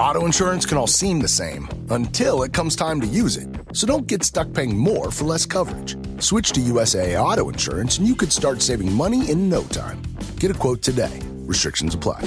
[0.00, 3.46] Auto insurance can all seem the same until it comes time to use it.
[3.74, 5.94] So don't get stuck paying more for less coverage.
[6.22, 10.00] Switch to USAA Auto Insurance and you could start saving money in no time.
[10.38, 11.20] Get a quote today.
[11.44, 12.26] Restrictions apply.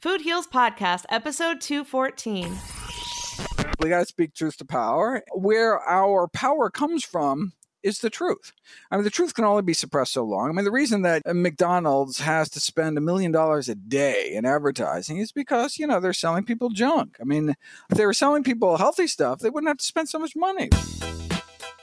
[0.00, 2.56] Food Heals Podcast, episode 214.
[3.80, 5.24] We got to speak truth to power.
[5.32, 8.52] Where our power comes from is the truth.
[8.92, 10.50] I mean, the truth can only be suppressed so long.
[10.50, 14.44] I mean, the reason that McDonald's has to spend a million dollars a day in
[14.44, 17.16] advertising is because, you know, they're selling people junk.
[17.20, 17.56] I mean,
[17.90, 20.68] if they were selling people healthy stuff, they wouldn't have to spend so much money.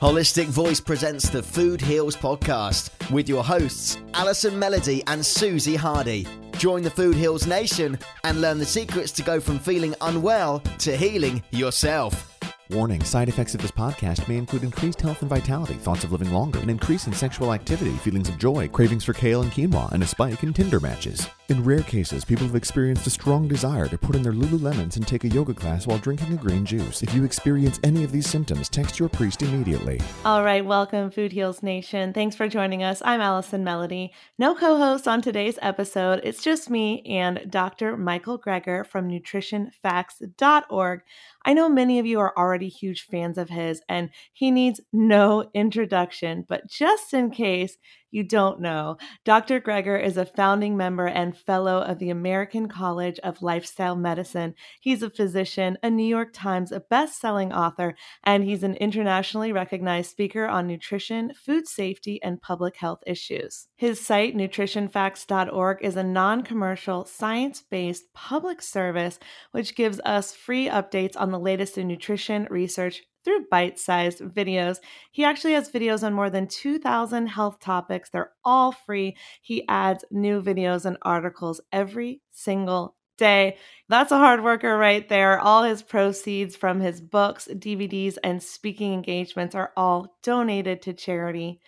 [0.01, 6.25] Holistic Voice presents the Food Heals podcast with your hosts, Alison Melody and Susie Hardy.
[6.57, 10.95] Join the Food Heals Nation and learn the secrets to go from feeling unwell to
[10.95, 12.34] healing yourself.
[12.71, 16.31] Warning side effects of this podcast may include increased health and vitality, thoughts of living
[16.31, 20.01] longer, an increase in sexual activity, feelings of joy, cravings for kale and quinoa, and
[20.01, 21.27] a spike in Tinder matches.
[21.49, 25.07] In rare cases, people have experienced a strong desire to put in their Lululemons and
[25.07, 27.03] take a yoga class while drinking a green juice.
[27.03, 30.01] If you experience any of these symptoms, text your priest immediately.
[30.25, 32.13] All right, welcome, Food Heals Nation.
[32.13, 32.99] Thanks for joining us.
[33.05, 34.11] I'm Allison Melody.
[34.39, 36.21] No co host on today's episode.
[36.23, 37.95] It's just me and Dr.
[37.95, 41.01] Michael Greger from nutritionfacts.org.
[41.45, 45.49] I know many of you are already huge fans of his, and he needs no
[45.53, 47.77] introduction, but just in case
[48.15, 49.59] you don't know, Dr.
[49.59, 54.55] Greger is a founding member and fellow of the American College of Lifestyle Medicine.
[54.79, 57.93] He's a physician, a New York Times best-selling author,
[58.23, 63.67] and he's an internationally recognized speaker on nutrition, food safety, and public health issues.
[63.75, 69.19] His site, nutritionfacts.org, is a non-commercial, science-based public service
[69.51, 74.77] which gives us free updates on the latest in nutrition, research, through bite sized videos.
[75.11, 78.09] He actually has videos on more than 2,000 health topics.
[78.09, 79.17] They're all free.
[79.41, 83.57] He adds new videos and articles every single day.
[83.89, 85.39] That's a hard worker right there.
[85.39, 91.59] All his proceeds from his books, DVDs, and speaking engagements are all donated to charity.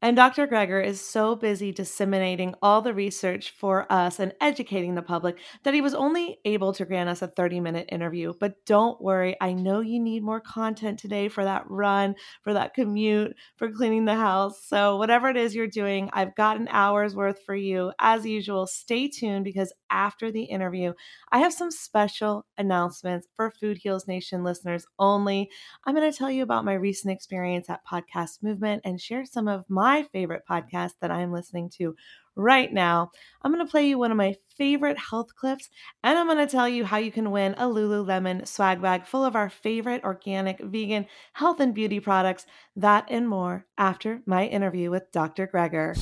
[0.00, 0.46] And Dr.
[0.46, 5.74] Greger is so busy disseminating all the research for us and educating the public that
[5.74, 8.32] he was only able to grant us a 30 minute interview.
[8.38, 12.74] But don't worry, I know you need more content today for that run, for that
[12.74, 14.64] commute, for cleaning the house.
[14.64, 17.90] So, whatever it is you're doing, I've got an hour's worth for you.
[17.98, 20.92] As usual, stay tuned because after the interview,
[21.32, 25.50] I have some special announcements for Food Heals Nation listeners only.
[25.84, 29.48] I'm going to tell you about my recent experience at Podcast Movement and share some
[29.48, 31.96] of my my favorite podcast that I'm listening to
[32.36, 33.10] right now.
[33.40, 35.70] I'm going to play you one of my favorite health clips,
[36.04, 39.24] and I'm going to tell you how you can win a Lululemon swag bag full
[39.24, 42.44] of our favorite organic, vegan, health and beauty products.
[42.76, 45.46] That and more after my interview with Dr.
[45.46, 45.94] Greger.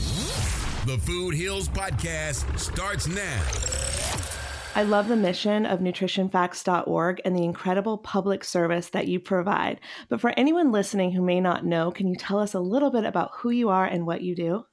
[0.84, 4.05] The Food Heals Podcast starts now.
[4.76, 9.80] I love the mission of nutritionfacts.org and the incredible public service that you provide.
[10.10, 13.04] But for anyone listening who may not know, can you tell us a little bit
[13.04, 14.66] about who you are and what you do?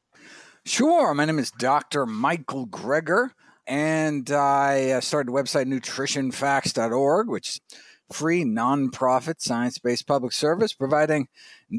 [0.66, 1.14] Sure.
[1.14, 2.06] My name is Dr.
[2.06, 3.30] Michael Greger,
[3.66, 7.62] and I uh, started the website nutritionfacts.org, which is
[8.12, 11.30] free, nonprofit, science based public service providing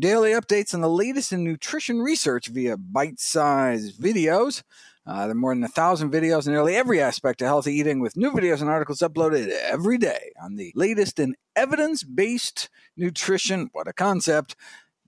[0.01, 4.63] daily updates on the latest in nutrition research via bite sized videos
[5.07, 8.01] uh, there are more than a thousand videos in nearly every aspect of healthy eating,
[8.01, 13.69] with new videos and articles uploaded every day on the latest in evidence based nutrition.
[13.73, 14.57] What a concept!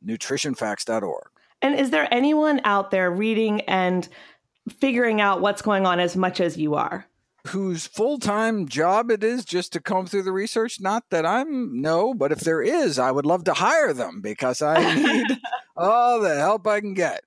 [0.04, 1.30] NutritionFacts.org.
[1.62, 4.06] And is there anyone out there reading and
[4.68, 7.06] figuring out what's going on as much as you are?
[7.48, 10.80] Whose full time job it is just to comb through the research?
[10.80, 14.60] Not that I'm, no, but if there is, I would love to hire them because
[14.60, 15.38] I need
[15.76, 17.22] all the help I can get.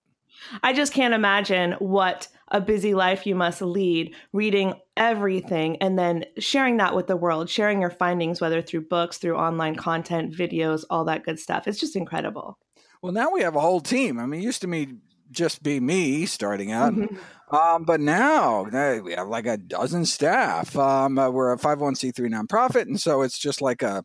[0.64, 6.26] I just can't imagine what a busy life you must lead, reading everything and then
[6.38, 10.84] sharing that with the world, sharing your findings, whether through books, through online content, videos,
[10.90, 11.68] all that good stuff.
[11.68, 12.58] It's just incredible.
[13.02, 14.20] Well, now we have a whole team.
[14.20, 14.96] I mean, it used to be
[15.31, 16.94] just be me starting out.
[16.94, 17.56] Mm-hmm.
[17.56, 18.64] Um, but now
[19.02, 20.76] we have like a dozen staff.
[20.78, 22.84] Um, uh, we're a 501c3 nonprofit.
[22.84, 24.04] And so it's just like a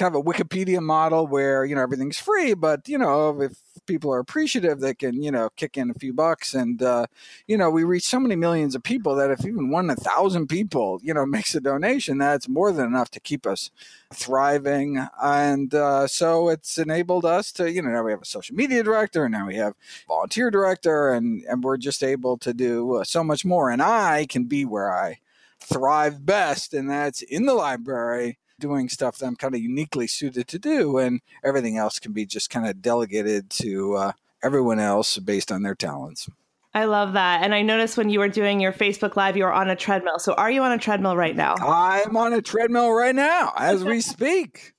[0.00, 3.52] kind of a Wikipedia model where, you know, everything's free, but, you know, if
[3.84, 6.54] people are appreciative, they can, you know, kick in a few bucks.
[6.54, 7.04] And, uh,
[7.46, 11.12] you know, we reach so many millions of people that if even thousand people, you
[11.12, 13.70] know, makes a donation, that's more than enough to keep us
[14.14, 15.06] thriving.
[15.22, 18.82] And uh, so it's enabled us to, you know, now we have a social media
[18.82, 19.74] director and now we have
[20.08, 23.68] volunteer director and, and we're just able to do uh, so much more.
[23.68, 25.18] And I can be where I
[25.60, 30.46] thrive best, and that's in the library doing stuff that I'm kind of uniquely suited
[30.48, 34.12] to do, and everything else can be just kind of delegated to uh,
[34.42, 36.28] everyone else based on their talents.
[36.72, 37.42] I love that.
[37.42, 40.20] And I noticed when you were doing your Facebook Live, you were on a treadmill.
[40.20, 41.56] So are you on a treadmill right now?
[41.56, 44.74] I'm on a treadmill right now as we speak.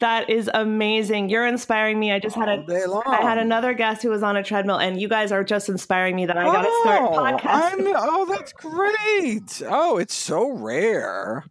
[0.00, 1.30] that is amazing.
[1.30, 2.12] You're inspiring me.
[2.12, 5.08] I just had a I had another guest who was on a treadmill, and you
[5.08, 7.86] guys are just inspiring me that I got to oh, start podcasting.
[7.86, 9.62] I'm, oh, that's great.
[9.66, 11.44] Oh, it's so rare.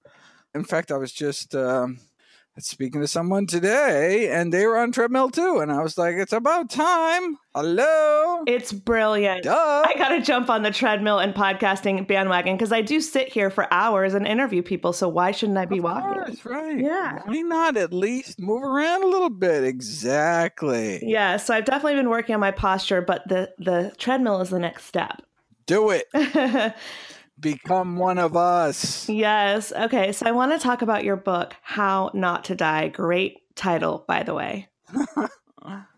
[0.55, 1.99] In fact, I was just um,
[2.59, 6.33] speaking to someone today, and they were on treadmill too, and I was like, "It's
[6.33, 9.43] about time." Hello, it's brilliant.
[9.43, 9.83] Duh.
[9.85, 13.49] I got to jump on the treadmill and podcasting bandwagon because I do sit here
[13.49, 14.93] for hours and interview people.
[14.93, 16.23] So why shouldn't I be of walking?
[16.23, 16.79] Course, right?
[16.79, 17.21] Yeah.
[17.25, 19.63] Why not at least move around a little bit?
[19.63, 20.99] Exactly.
[21.03, 21.37] Yeah.
[21.37, 24.85] So I've definitely been working on my posture, but the the treadmill is the next
[24.85, 25.23] step.
[25.65, 26.05] Do it.
[27.43, 29.07] Become one of us.
[29.09, 29.71] Yes.
[29.71, 30.13] Okay.
[30.13, 32.87] So I want to talk about your book, How Not to Die.
[32.87, 34.69] Great title, by the way.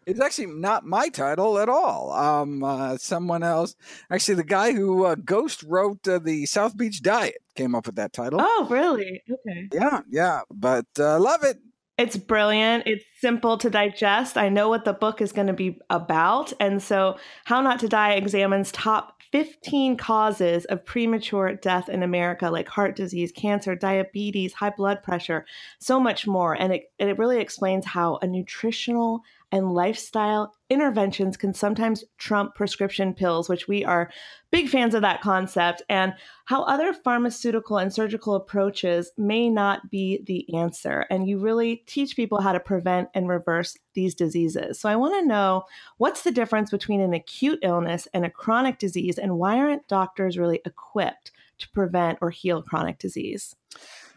[0.05, 2.11] it's actually not my title at all.
[2.13, 3.75] Um, uh, someone else,
[4.09, 7.95] actually, the guy who uh, ghost wrote uh, the South Beach Diet came up with
[7.95, 8.39] that title.
[8.41, 9.21] Oh, really?
[9.29, 9.69] Okay.
[9.71, 11.59] Yeah, yeah, but uh, love it.
[11.97, 12.83] It's brilliant.
[12.87, 14.37] It's simple to digest.
[14.37, 16.51] I know what the book is going to be about.
[16.59, 22.49] And so, How Not to Die examines top 15 causes of premature death in America,
[22.49, 25.45] like heart disease, cancer, diabetes, high blood pressure,
[25.77, 26.53] so much more.
[26.53, 33.13] And it, it really explains how a nutritional and lifestyle interventions can sometimes trump prescription
[33.13, 34.11] pills, which we are
[34.51, 36.13] big fans of that concept, and
[36.45, 41.05] how other pharmaceutical and surgical approaches may not be the answer.
[41.09, 44.79] And you really teach people how to prevent and reverse these diseases.
[44.79, 45.65] So I want to know
[45.97, 50.37] what's the difference between an acute illness and a chronic disease, and why aren't doctors
[50.37, 53.55] really equipped to prevent or heal chronic disease?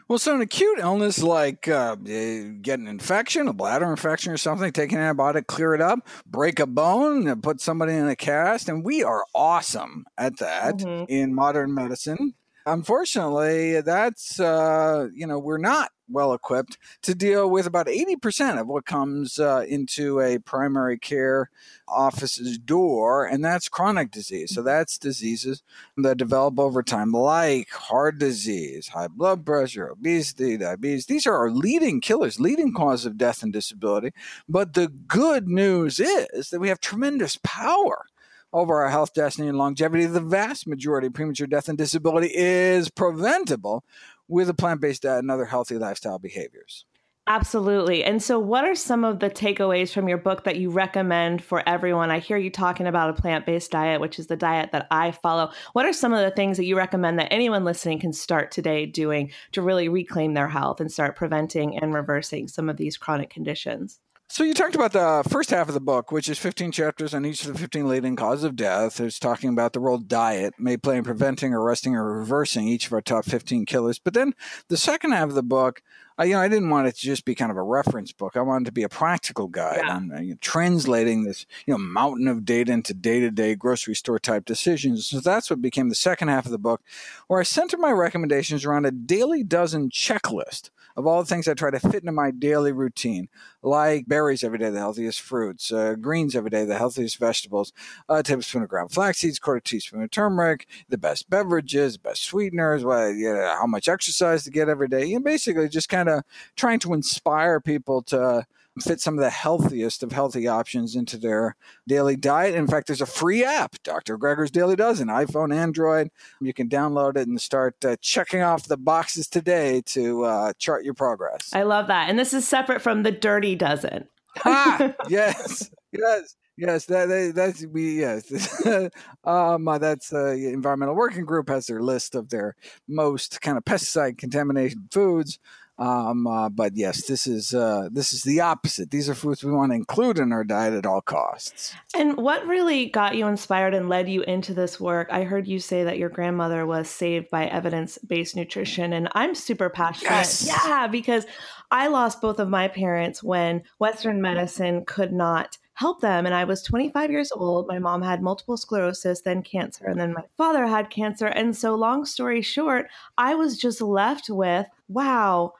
[0.08, 4.72] Well, so an acute illness like uh, get an infection, a bladder infection or something,
[4.72, 8.82] take an antibiotic, clear it up, break a bone, put somebody in a cast, and
[8.82, 11.05] we are awesome at that mm-hmm.
[11.10, 12.32] in modern medicine.
[12.64, 18.66] Unfortunately, that's uh, you know we're not well equipped to deal with about 80% of
[18.66, 21.50] what comes uh, into a primary care
[21.87, 24.55] office's door, and that's chronic disease.
[24.55, 25.62] So that's diseases
[25.96, 31.06] that develop over time, like heart disease, high blood pressure, obesity, diabetes.
[31.06, 34.10] These are our leading killers, leading cause of death and disability.
[34.49, 38.06] But the good news is that we have tremendous power
[38.52, 42.88] over our health, destiny, and longevity, the vast majority of premature death and disability is
[42.88, 43.84] preventable
[44.29, 46.85] with a plant based diet and other healthy lifestyle behaviors.
[47.29, 48.03] Absolutely.
[48.05, 51.63] And so, what are some of the takeaways from your book that you recommend for
[51.69, 52.11] everyone?
[52.11, 55.11] I hear you talking about a plant based diet, which is the diet that I
[55.11, 55.53] follow.
[55.75, 58.87] What are some of the things that you recommend that anyone listening can start today
[58.87, 63.29] doing to really reclaim their health and start preventing and reversing some of these chronic
[63.29, 64.01] conditions?
[64.31, 67.25] So you talked about the first half of the book, which is 15 chapters on
[67.25, 69.01] each of the 15 leading causes of death.
[69.01, 72.93] It's talking about the role diet may play in preventing, arresting, or reversing each of
[72.93, 73.99] our top 15 killers.
[73.99, 74.35] But then
[74.69, 75.82] the second half of the book,
[76.19, 78.37] I, you know, I didn't want it to just be kind of a reference book.
[78.37, 79.97] I wanted it to be a practical guide yeah.
[79.97, 84.19] on uh, you know, translating this, you know, mountain of data into day-to-day grocery store
[84.19, 85.06] type decisions.
[85.06, 86.82] So that's what became the second half of the book,
[87.29, 91.55] where I center my recommendations around a daily dozen checklist of all the things I
[91.55, 93.28] try to fit into my daily routine,
[93.62, 97.72] like berries every day, the healthiest fruits, uh, greens every day, the healthiest vegetables,
[98.08, 102.84] a tablespoon of ground flax seeds, quarter teaspoon of turmeric, the best beverages, best sweeteners,
[102.84, 105.14] what, you know, how much exercise to get every day.
[105.14, 106.24] and basically just kind of
[106.56, 108.44] trying to inspire people to
[108.82, 111.56] fit some of the healthiest of healthy options into their
[111.87, 112.55] daily diet.
[112.55, 114.19] In fact, there's a free app, Dr.
[114.19, 116.11] Greger's Daily Dozen, iPhone, Android.
[116.41, 120.85] You can download it and start uh, checking off the boxes today to uh, chart
[120.85, 121.51] your progress.
[121.53, 122.08] I love that.
[122.08, 124.08] And this is separate from the Dirty Dozen.
[124.44, 126.37] ah, yes, yes.
[126.61, 128.67] Yes, that, that that's we yes.
[129.25, 132.56] um, uh, that's uh, environmental working group has their list of their
[132.89, 135.39] most kind of pesticide contaminated foods.
[135.79, 138.91] Um, uh, but yes, this is uh, this is the opposite.
[138.91, 141.75] These are foods we want to include in our diet at all costs.
[141.94, 145.08] And what really got you inspired and led you into this work?
[145.13, 149.70] I heard you say that your grandmother was saved by evidence-based nutrition, and I'm super
[149.70, 150.11] passionate.
[150.11, 150.49] Yes.
[150.49, 151.27] Yeah, because
[151.70, 156.27] I lost both of my parents when Western medicine could not help them.
[156.27, 157.69] And I was 25 years old.
[157.69, 161.27] My mom had multiple sclerosis, then cancer, and then my father had cancer.
[161.27, 165.53] And so, long story short, I was just left with wow,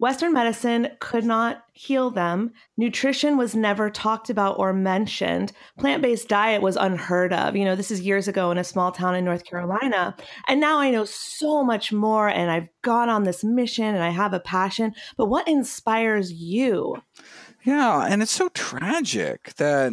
[0.00, 2.52] Western medicine could not heal them.
[2.78, 5.52] Nutrition was never talked about or mentioned.
[5.78, 7.54] Plant based diet was unheard of.
[7.54, 10.16] You know, this is years ago in a small town in North Carolina.
[10.48, 14.08] And now I know so much more and I've gone on this mission and I
[14.08, 14.94] have a passion.
[15.18, 16.96] But what inspires you?
[17.62, 19.92] Yeah, and it's so tragic that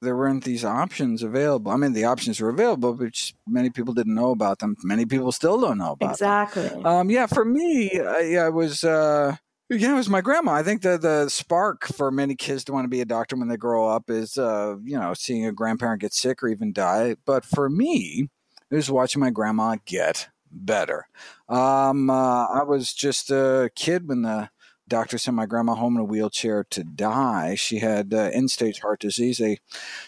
[0.00, 1.70] there weren't these options available.
[1.70, 4.76] I mean, the options were available, but many people didn't know about them.
[4.82, 6.68] Many people still don't know about exactly.
[6.68, 6.86] them.
[6.86, 8.84] Um, yeah, for me, I, I was.
[8.84, 9.36] Uh,
[9.68, 10.52] yeah, it was my grandma.
[10.52, 13.48] I think the the spark for many kids to want to be a doctor when
[13.48, 17.16] they grow up is, uh, you know, seeing a grandparent get sick or even die.
[17.24, 18.28] But for me,
[18.70, 21.06] it was watching my grandma get better.
[21.48, 24.50] Um, uh, I was just a kid when the
[24.90, 27.54] doctor sent my grandma home in a wheelchair to die.
[27.54, 29.38] She had uh, end stage heart disease.
[29.38, 29.58] They,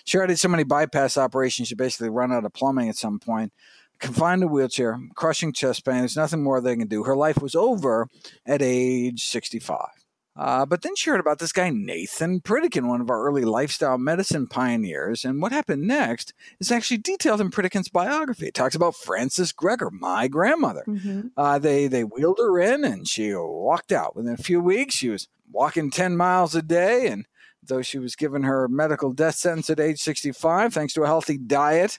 [0.04, 3.18] she already had so many bypass operations, she basically run out of plumbing at some
[3.18, 3.52] point.
[3.98, 5.98] Confined to a wheelchair, crushing chest pain.
[5.98, 7.04] There's nothing more they can do.
[7.04, 8.08] Her life was over
[8.44, 10.01] at age 65.
[10.34, 13.98] Uh, but then she heard about this guy, Nathan Pritikin, one of our early lifestyle
[13.98, 15.24] medicine pioneers.
[15.24, 18.46] And what happened next is actually detailed in Pritikin's biography.
[18.46, 20.84] It talks about Frances Greger, my grandmother.
[20.88, 21.28] Mm-hmm.
[21.36, 24.16] Uh, they, they wheeled her in and she walked out.
[24.16, 27.08] Within a few weeks, she was walking 10 miles a day.
[27.08, 27.26] And
[27.62, 31.36] though she was given her medical death sentence at age 65, thanks to a healthy
[31.36, 31.98] diet,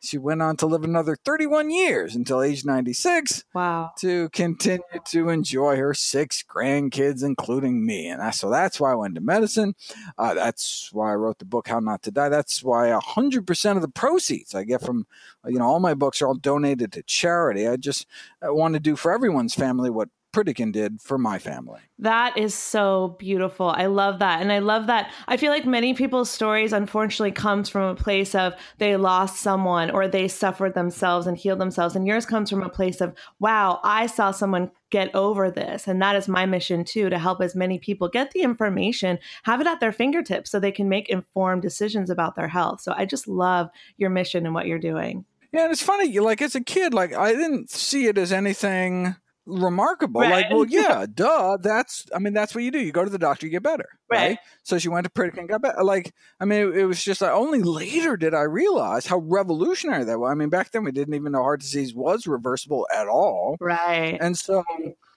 [0.00, 3.92] she went on to live another 31 years until age 96 Wow.
[3.98, 8.08] to continue to enjoy her six grandkids, including me.
[8.08, 9.74] And I, so that's why I went into medicine.
[10.16, 12.28] Uh, that's why I wrote the book, How Not to Die.
[12.28, 15.06] That's why 100% of the proceeds I get from,
[15.46, 17.68] you know, all my books are all donated to charity.
[17.68, 18.06] I just
[18.42, 21.80] I want to do for everyone's family what Pritikin did for my family.
[21.98, 23.68] That is so beautiful.
[23.68, 24.40] I love that.
[24.40, 25.12] And I love that.
[25.26, 29.90] I feel like many people's stories unfortunately comes from a place of they lost someone
[29.90, 31.96] or they suffered themselves and healed themselves.
[31.96, 35.88] And yours comes from a place of, wow, I saw someone get over this.
[35.88, 39.60] And that is my mission too, to help as many people get the information, have
[39.60, 42.80] it at their fingertips so they can make informed decisions about their health.
[42.80, 45.24] So I just love your mission and what you're doing.
[45.52, 49.16] Yeah, and it's funny, like as a kid, like I didn't see it as anything
[49.50, 50.20] remarkable.
[50.20, 50.30] Right.
[50.30, 51.58] Like, well, yeah, duh.
[51.60, 52.80] That's I mean, that's what you do.
[52.80, 53.88] You go to the doctor, you get better.
[54.10, 54.30] Right.
[54.30, 54.38] Right.
[54.62, 55.82] So she went to Pritikin, and got better.
[55.82, 60.04] Like, I mean, it, it was just like only later did I realize how revolutionary
[60.04, 60.30] that was.
[60.30, 63.56] I mean, back then we didn't even know heart disease was reversible at all.
[63.60, 64.18] Right.
[64.20, 64.64] And so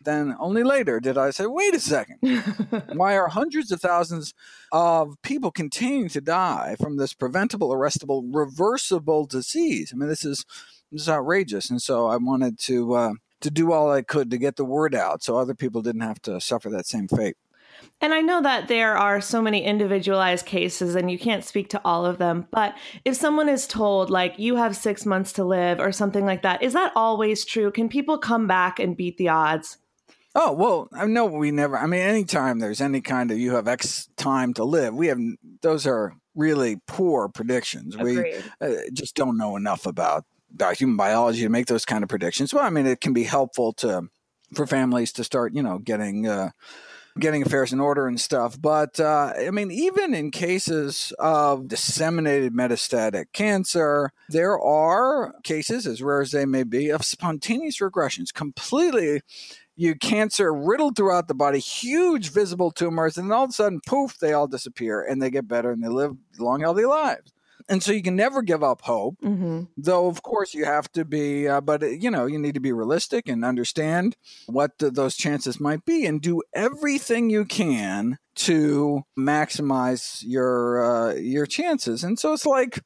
[0.03, 2.17] then only later did I say, wait a second,
[2.93, 4.33] why are hundreds of thousands
[4.71, 9.91] of people continuing to die from this preventable, arrestable, reversible disease?
[9.93, 10.45] I mean, this is
[10.91, 11.69] this is outrageous.
[11.69, 14.95] And so I wanted to uh, to do all I could to get the word
[14.95, 17.37] out, so other people didn't have to suffer that same fate.
[18.01, 21.81] And I know that there are so many individualized cases and you can't speak to
[21.83, 25.79] all of them, but if someone is told, like, you have six months to live
[25.79, 27.71] or something like that, is that always true?
[27.71, 29.77] Can people come back and beat the odds?
[30.35, 31.77] Oh well, I know we never.
[31.77, 35.19] I mean, anytime there's any kind of you have X time to live, we have
[35.61, 37.95] those are really poor predictions.
[37.95, 38.43] Agreed.
[38.59, 40.25] We uh, just don't know enough about about
[40.75, 42.53] human biology to make those kind of predictions.
[42.53, 44.09] Well, I mean, it can be helpful to
[44.55, 46.51] for families to start, you know, getting uh,
[47.19, 48.59] getting affairs in order and stuff.
[48.59, 56.01] But uh, I mean, even in cases of disseminated metastatic cancer, there are cases, as
[56.01, 59.21] rare as they may be, of spontaneous regressions, completely
[59.75, 64.17] you cancer riddled throughout the body, huge visible tumors, and all of a sudden, poof,
[64.19, 67.33] they all disappear and they get better and they live long, healthy lives.
[67.69, 69.63] And so you can never give up hope, Mm-hmm.
[69.77, 72.59] though, of course, you have to be, uh, but, uh, you know, you need to
[72.59, 74.15] be realistic and understand
[74.47, 81.13] what th- those chances might be and do everything you can to maximize your uh,
[81.13, 82.03] your chances.
[82.03, 82.81] And so it's like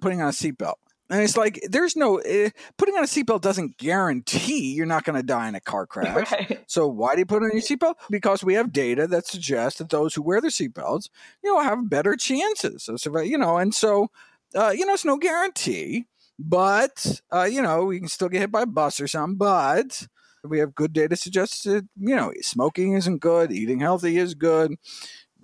[0.00, 0.74] putting on a seatbelt.
[1.08, 5.16] And it's like there's no uh, putting on a seatbelt doesn't guarantee you're not going
[5.16, 6.32] to die in a car crash.
[6.32, 6.64] Right.
[6.66, 7.94] So why do you put on your seatbelt?
[8.10, 11.08] Because we have data that suggests that those who wear their seatbelts,
[11.42, 13.30] you know, have better chances of surviving.
[13.30, 14.08] You know, and so
[14.54, 16.06] uh, you know, it's no guarantee,
[16.38, 19.36] but uh, you know, we can still get hit by a bus or something.
[19.36, 20.08] But
[20.42, 24.76] we have good data suggests that you know, smoking isn't good, eating healthy is good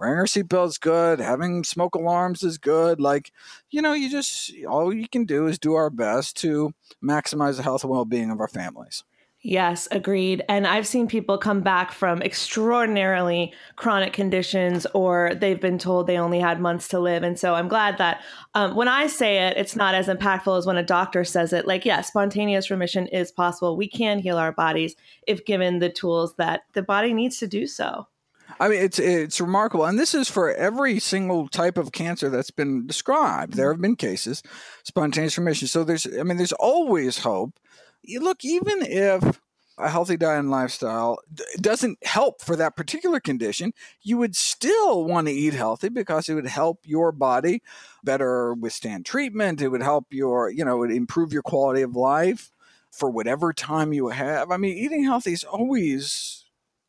[0.03, 3.01] wearing our seatbelt is good, having smoke alarms is good.
[3.01, 3.31] Like,
[3.71, 7.63] you know, you just all you can do is do our best to maximize the
[7.63, 9.05] health and well being of our families.
[9.45, 10.45] Yes, agreed.
[10.49, 16.17] And I've seen people come back from extraordinarily chronic conditions or they've been told they
[16.17, 17.25] only had months to live.
[17.25, 18.23] And so I'm glad that
[18.55, 21.67] um, when I say it, it's not as impactful as when a doctor says it.
[21.67, 23.77] Like, yeah, spontaneous remission is possible.
[23.77, 24.95] We can heal our bodies
[25.27, 28.07] if given the tools that the body needs to do so.
[28.61, 32.51] I mean, it's it's remarkable, and this is for every single type of cancer that's
[32.51, 33.55] been described.
[33.55, 34.43] There have been cases,
[34.85, 35.69] spontaneous remission.
[35.69, 37.59] So there's, I mean, there's always hope
[38.03, 39.41] you look, even if
[39.79, 41.19] a healthy diet and lifestyle
[41.61, 46.35] doesn't help for that particular condition, you would still want to eat healthy because it
[46.35, 47.63] would help your body
[48.05, 49.63] better withstand treatment.
[49.63, 52.53] It would help your, you know, improve your quality of life
[52.91, 54.51] for whatever time you have.
[54.51, 56.42] I mean, eating healthy is always,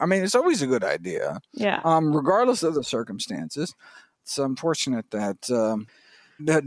[0.04, 1.40] I mean, it's always a good idea.
[1.54, 1.80] Yeah.
[1.86, 3.74] Um, regardless of the circumstances.
[4.24, 5.88] It's unfortunate that um,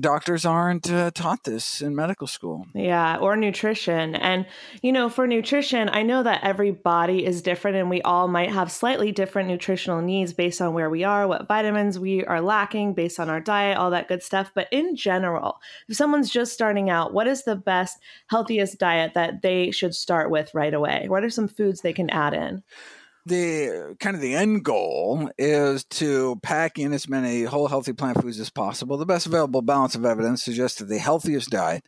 [0.01, 2.67] doctors aren't uh, taught this in medical school.
[2.75, 4.15] Yeah, or nutrition.
[4.15, 4.47] And,
[4.83, 8.51] you know, for nutrition, I know that every body is different and we all might
[8.51, 12.95] have slightly different nutritional needs based on where we are, what vitamins we are lacking
[12.95, 14.51] based on our diet, all that good stuff.
[14.55, 19.43] But in general, if someone's just starting out, what is the best, healthiest diet that
[19.43, 21.07] they should start with right away?
[21.09, 22.63] What are some foods they can add in?
[23.27, 28.23] The kind of the end goal is to pack in as many whole healthy plant
[28.23, 28.97] foods as possible.
[28.97, 31.85] The best available balance of evidence suggests that the healthiest diet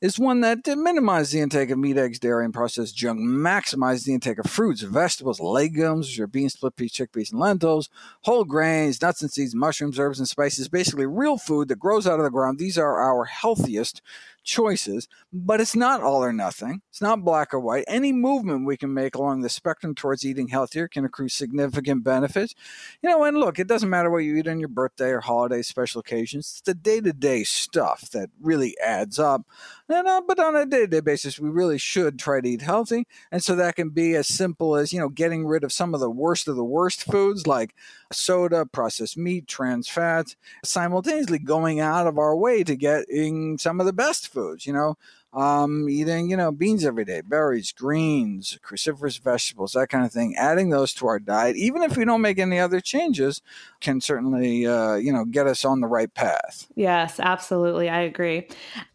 [0.00, 4.14] is one that minimizes the intake of meat, eggs, dairy, and processed junk, maximizes the
[4.14, 7.90] intake of fruits, vegetables, legumes, your beans, split peas, chickpeas, and lentils,
[8.22, 10.68] whole grains, nuts and seeds, mushrooms, herbs, and spices.
[10.68, 12.58] Basically, real food that grows out of the ground.
[12.58, 14.00] These are our healthiest
[14.48, 16.80] choices, but it's not all or nothing.
[16.90, 17.84] It's not black or white.
[17.86, 22.54] Any movement we can make along the spectrum towards eating healthier can accrue significant benefits.
[23.02, 25.62] You know, and look, it doesn't matter what you eat on your birthday or holiday
[25.62, 26.46] special occasions.
[26.46, 29.42] It's the day to day stuff that really adds up.
[29.90, 32.60] And, uh, but on a day to day basis, we really should try to eat
[32.60, 33.06] healthy.
[33.32, 36.00] And so that can be as simple as, you know, getting rid of some of
[36.00, 37.74] the worst of the worst foods like
[38.12, 43.86] soda, processed meat, trans fats, simultaneously going out of our way to getting some of
[43.86, 44.96] the best foods, you know,
[45.38, 50.34] um, eating, you know, beans every day, berries, greens, cruciferous vegetables, that kind of thing.
[50.36, 53.40] Adding those to our diet, even if we don't make any other changes,
[53.80, 56.66] can certainly, uh, you know, get us on the right path.
[56.74, 57.88] Yes, absolutely.
[57.88, 58.48] I agree.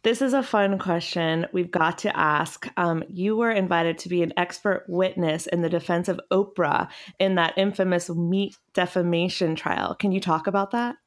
[0.03, 2.67] This is a fun question we've got to ask.
[2.75, 7.35] Um, you were invited to be an expert witness in the defense of Oprah in
[7.35, 9.95] that infamous meat defamation trial.
[9.95, 10.97] Can you talk about that?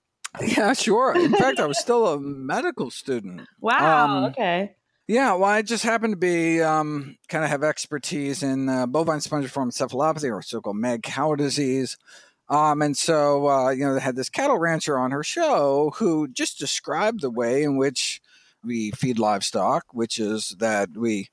[0.40, 1.14] Yeah, sure.
[1.14, 3.42] In fact, I was still a medical student.
[3.60, 4.06] Wow.
[4.06, 4.76] Um, okay.
[5.08, 9.20] Yeah, well, I just happen to be um, kind of have expertise in uh, bovine
[9.20, 11.96] spongiform encephalopathy, or so-called mad cow disease.
[12.48, 16.26] Um, and so, uh, you know, they had this cattle rancher on her show who
[16.28, 18.20] just described the way in which
[18.64, 21.28] we feed livestock, which is that we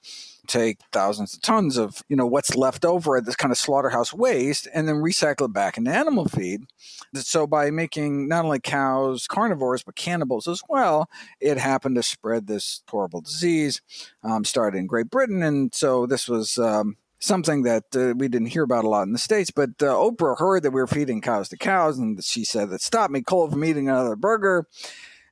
[0.48, 4.14] take thousands of tons of you know what's left over at this kind of slaughterhouse
[4.14, 6.66] waste and then recycle it back into animal feed
[7.14, 11.08] so by making not only cows carnivores but cannibals as well
[11.40, 13.82] it happened to spread this horrible disease
[14.24, 18.50] um, started in great britain and so this was um, something that uh, we didn't
[18.50, 19.50] hear about a lot in the states.
[19.50, 22.82] But uh, Oprah heard that we were feeding cows to cows, and she said that
[22.82, 24.68] stopped me cold from eating another burger.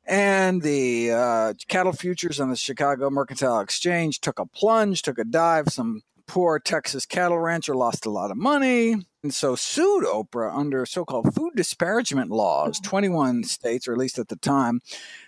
[0.05, 5.23] And the uh, cattle futures on the Chicago Mercantile Exchange took a plunge, took a
[5.23, 5.69] dive.
[5.69, 8.95] Some poor Texas cattle rancher lost a lot of money.
[9.23, 12.79] And so sued Oprah under so called food disparagement laws.
[12.79, 14.81] 21 states, or at least at the time,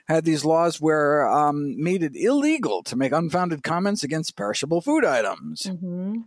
[0.08, 5.06] had these laws where um, made it illegal to make unfounded comments against perishable food
[5.06, 5.64] items.
[5.64, 6.22] Mm-hmm.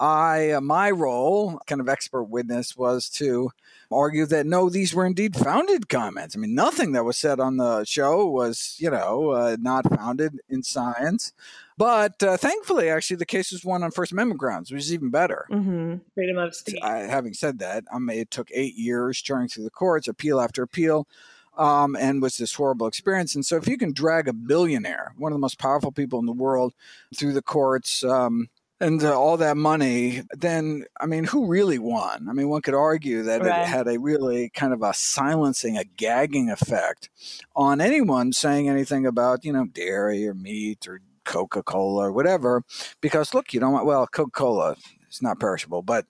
[0.00, 3.50] I, uh, my role, kind of expert witness, was to
[3.94, 6.36] argue that no, these were indeed founded comments.
[6.36, 10.40] I mean, nothing that was said on the show was, you know, uh, not founded
[10.48, 11.32] in science.
[11.76, 15.10] But uh, thankfully, actually, the case was won on First Amendment grounds, which is even
[15.10, 15.46] better.
[15.50, 15.96] Mm-hmm.
[16.14, 16.78] Freedom of speech.
[16.82, 21.08] having said that, um, it took eight years churning through the courts, appeal after appeal.
[21.56, 23.36] Um, and was this horrible experience.
[23.36, 26.26] And so, if you can drag a billionaire, one of the most powerful people in
[26.26, 26.74] the world,
[27.16, 28.48] through the courts, um,
[28.84, 32.28] and uh, all that money, then I mean, who really won?
[32.28, 33.62] I mean, one could argue that right.
[33.62, 37.08] it had a really kind of a silencing, a gagging effect
[37.56, 42.62] on anyone saying anything about you know dairy or meat or Coca Cola or whatever,
[43.00, 44.76] because look, you don't want well Coca Cola
[45.10, 46.04] is not perishable, but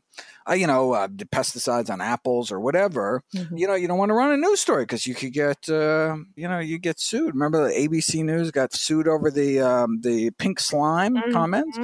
[0.48, 3.22] uh, you know uh, pesticides on apples or whatever.
[3.34, 3.56] Mm-hmm.
[3.56, 6.16] You know, you don't want to run a news story because you could get uh,
[6.36, 7.34] you know you get sued.
[7.34, 11.32] Remember the ABC News got sued over the um, the pink slime mm-hmm.
[11.32, 11.78] comments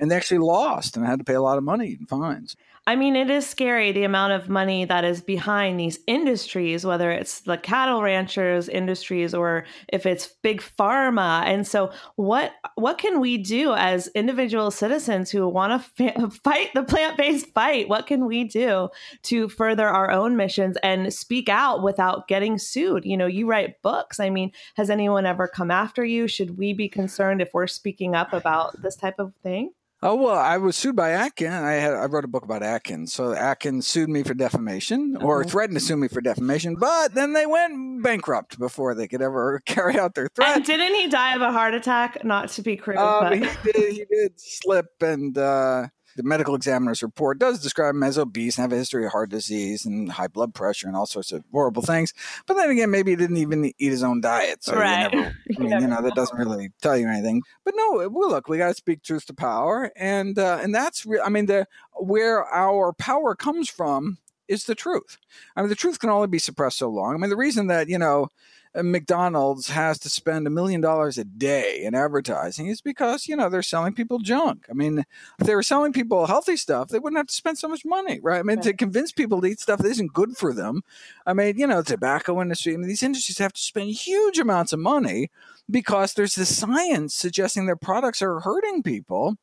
[0.00, 2.56] and they actually lost and had to pay a lot of money in fines.
[2.86, 7.10] I mean, it is scary the amount of money that is behind these industries, whether
[7.10, 11.44] it's the cattle ranchers industries or if it's big pharma.
[11.44, 16.82] And so, what what can we do as individual citizens who want to fight the
[16.82, 17.88] plant based fight?
[17.88, 18.88] What can we do
[19.24, 23.04] to further our own missions and speak out without getting sued?
[23.04, 24.18] You know, you write books.
[24.18, 26.26] I mean, has anyone ever come after you?
[26.26, 29.72] Should we be concerned if we're speaking up about this type of thing?
[30.02, 31.52] Oh well, I was sued by Atkins.
[31.52, 33.12] I had I wrote a book about Atkins.
[33.12, 35.50] So Atkins sued me for defamation, or uh-huh.
[35.50, 39.60] threatened to sue me for defamation, but then they went bankrupt before they could ever
[39.66, 40.56] carry out their threat.
[40.56, 42.24] And didn't he die of a heart attack?
[42.24, 43.92] Not to be crude, um, but he did.
[43.92, 45.36] He did slip and.
[45.36, 49.12] Uh, the medical examiner's report does describe him as obese and have a history of
[49.12, 52.12] heart disease and high blood pressure and all sorts of horrible things.
[52.46, 54.64] But then again, maybe he didn't even eat his own diet.
[54.64, 55.12] So right.
[55.12, 57.42] Never, I mean, you know, that doesn't really tell you anything.
[57.64, 59.90] But no, well, look, we got to speak truth to power.
[59.96, 64.18] And, uh, and that's, re- I mean, the, where our power comes from
[64.48, 65.16] is the truth.
[65.54, 67.14] I mean, the truth can only be suppressed so long.
[67.14, 68.28] I mean, the reason that, you know,
[68.72, 73.34] Uh, McDonald's has to spend a million dollars a day in advertising is because, you
[73.34, 74.66] know, they're selling people junk.
[74.70, 75.04] I mean,
[75.40, 78.20] if they were selling people healthy stuff, they wouldn't have to spend so much money,
[78.22, 78.38] right?
[78.38, 78.64] I mean, right.
[78.64, 80.82] to convince people to eat stuff that isn't good for them.
[81.26, 84.72] I mean, you know, tobacco industry, I mean, these industries have to spend huge amounts
[84.72, 85.30] of money
[85.68, 89.36] because there's this science suggesting their products are hurting people.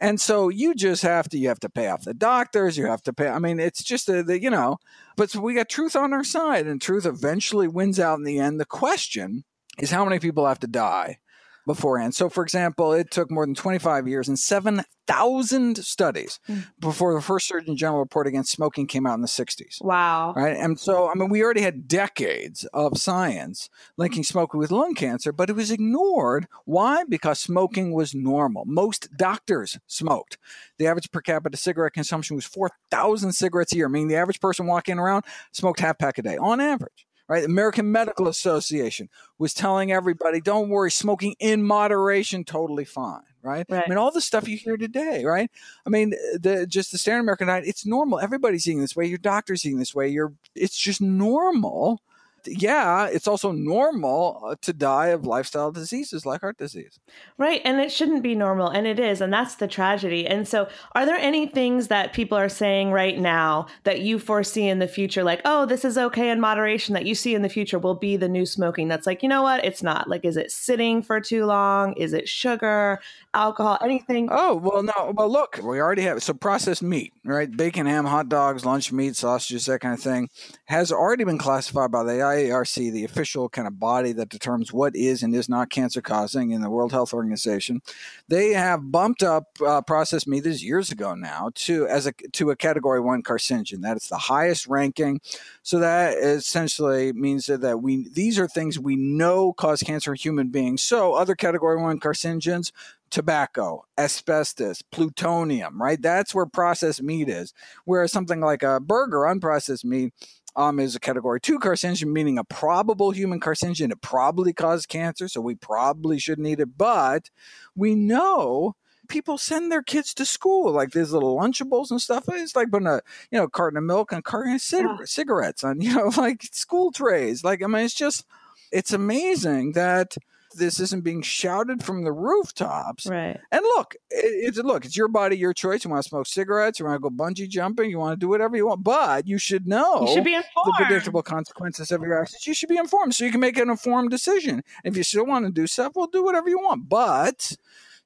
[0.00, 2.76] And so you just have to you have to pay off the doctors.
[2.76, 3.28] You have to pay.
[3.28, 4.78] I mean, it's just a, the, you know.
[5.16, 8.38] But so we got truth on our side, and truth eventually wins out in the
[8.38, 8.58] end.
[8.58, 9.44] The question
[9.78, 11.18] is how many people have to die
[11.66, 12.14] beforehand.
[12.14, 16.66] So, for example, it took more than 25 years and 7,000 studies mm.
[16.78, 19.82] before the first Surgeon General report against smoking came out in the 60s.
[19.82, 20.34] Wow.
[20.34, 20.56] Right.
[20.56, 25.32] And so, I mean, we already had decades of science linking smoking with lung cancer,
[25.32, 26.46] but it was ignored.
[26.64, 27.04] Why?
[27.08, 28.64] Because smoking was normal.
[28.66, 30.38] Most doctors smoked.
[30.78, 34.66] The average per capita cigarette consumption was 4,000 cigarettes a year, meaning the average person
[34.66, 37.44] walking around smoked half pack a day on average right?
[37.44, 39.08] American Medical Association
[39.38, 43.22] was telling everybody, don't worry, smoking in moderation, totally fine.
[43.42, 43.66] Right?
[43.68, 43.84] right?
[43.84, 45.50] I mean, all the stuff you hear today, right?
[45.86, 48.18] I mean, the just the standard American diet, it's normal.
[48.18, 49.04] Everybody's eating this way.
[49.04, 50.08] Your doctor's eating this way.
[50.08, 52.00] You're, it's just normal
[52.46, 56.98] yeah, it's also normal uh, to die of lifestyle diseases like heart disease.
[57.38, 57.60] Right.
[57.64, 58.68] And it shouldn't be normal.
[58.68, 59.20] And it is.
[59.20, 60.26] And that's the tragedy.
[60.26, 64.68] And so, are there any things that people are saying right now that you foresee
[64.68, 67.48] in the future, like, oh, this is okay in moderation, that you see in the
[67.48, 68.88] future will be the new smoking?
[68.88, 69.64] That's like, you know what?
[69.64, 70.08] It's not.
[70.08, 71.94] Like, is it sitting for too long?
[71.94, 73.00] Is it sugar,
[73.32, 74.28] alcohol, anything?
[74.30, 75.12] Oh, well, no.
[75.14, 77.54] Well, look, we already have so processed meat, right?
[77.54, 80.28] Bacon, ham, hot dogs, lunch meat, sausages, that kind of thing
[80.66, 84.94] has already been classified by the IARC, the official kind of body that determines what
[84.96, 87.80] is and is not cancer causing in the World Health Organization.
[88.28, 92.50] They have bumped up uh, processed meat this years ago now to as a to
[92.50, 93.82] a category one carcinogen.
[93.82, 95.20] That is the highest ranking.
[95.62, 100.48] So that essentially means that we these are things we know cause cancer in human
[100.48, 100.82] beings.
[100.82, 102.72] So other category one carcinogens
[103.14, 106.02] tobacco, asbestos, plutonium, right?
[106.02, 107.54] That's where processed meat is.
[107.84, 110.12] Whereas something like a burger, unprocessed meat,
[110.56, 113.90] um, is a category two carcinogen, meaning a probable human carcinogen.
[113.90, 116.76] It probably causes cancer, so we probably shouldn't eat it.
[116.76, 117.30] But
[117.74, 118.76] we know
[119.08, 122.24] people send their kids to school like these little lunchables and stuff.
[122.28, 125.04] It's like putting a you know carton of milk and carton of cig- yeah.
[125.04, 127.44] cigarettes on you know like school trays.
[127.44, 128.26] Like I mean, it's just
[128.72, 130.16] it's amazing that
[130.54, 133.06] this isn't being shouted from the rooftops.
[133.06, 133.38] Right.
[133.52, 135.84] And look, it's look, it's your body, your choice.
[135.84, 138.28] You want to smoke cigarettes, you want to go bungee jumping, you want to do
[138.28, 140.66] whatever you want, but you should know you should be informed.
[140.66, 142.46] the predictable consequences of your actions.
[142.46, 144.62] You should be informed so you can make an informed decision.
[144.84, 147.56] If you still want to do stuff, well, do whatever you want, but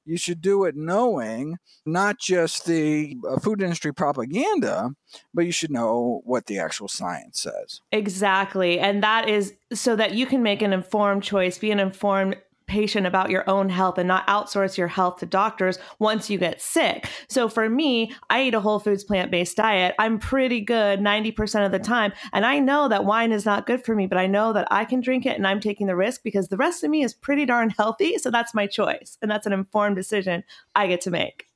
[0.09, 4.89] you should do it knowing not just the uh, food industry propaganda,
[5.33, 7.81] but you should know what the actual science says.
[7.91, 8.79] Exactly.
[8.79, 12.37] And that is so that you can make an informed choice, be an informed
[12.69, 16.61] patient about your own health and not outsource your health to doctors once you get
[16.61, 17.09] sick.
[17.27, 19.95] So for me, I eat a whole foods plant based diet.
[19.99, 22.13] I'm pretty good 90% of the time.
[22.31, 24.85] And I know that wine is not good for me, but I know that I
[24.85, 27.45] can drink it and I'm taking the risk because the rest of me is pretty
[27.45, 28.17] darn healthy.
[28.17, 29.17] So that's my choice.
[29.21, 30.43] And that's an informed decision
[30.75, 31.48] I get to make.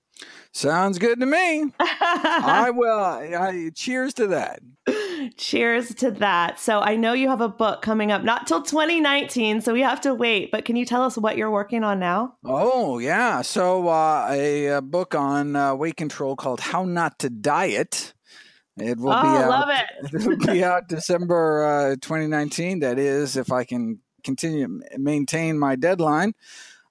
[0.51, 1.71] Sounds good to me.
[1.79, 2.99] I will.
[2.99, 4.61] I, cheers to that.
[5.35, 6.59] Cheers to that.
[6.59, 10.01] So I know you have a book coming up, not till 2019, so we have
[10.01, 10.51] to wait.
[10.51, 12.35] But can you tell us what you're working on now?
[12.45, 17.29] Oh yeah, so uh, a, a, book on uh, weight control called "How Not to
[17.29, 18.13] Diet."
[18.77, 19.49] It will oh, be out.
[19.49, 20.13] love it.
[20.13, 22.79] it will be out December uh, 2019.
[22.79, 26.33] That is, if I can continue maintain my deadline.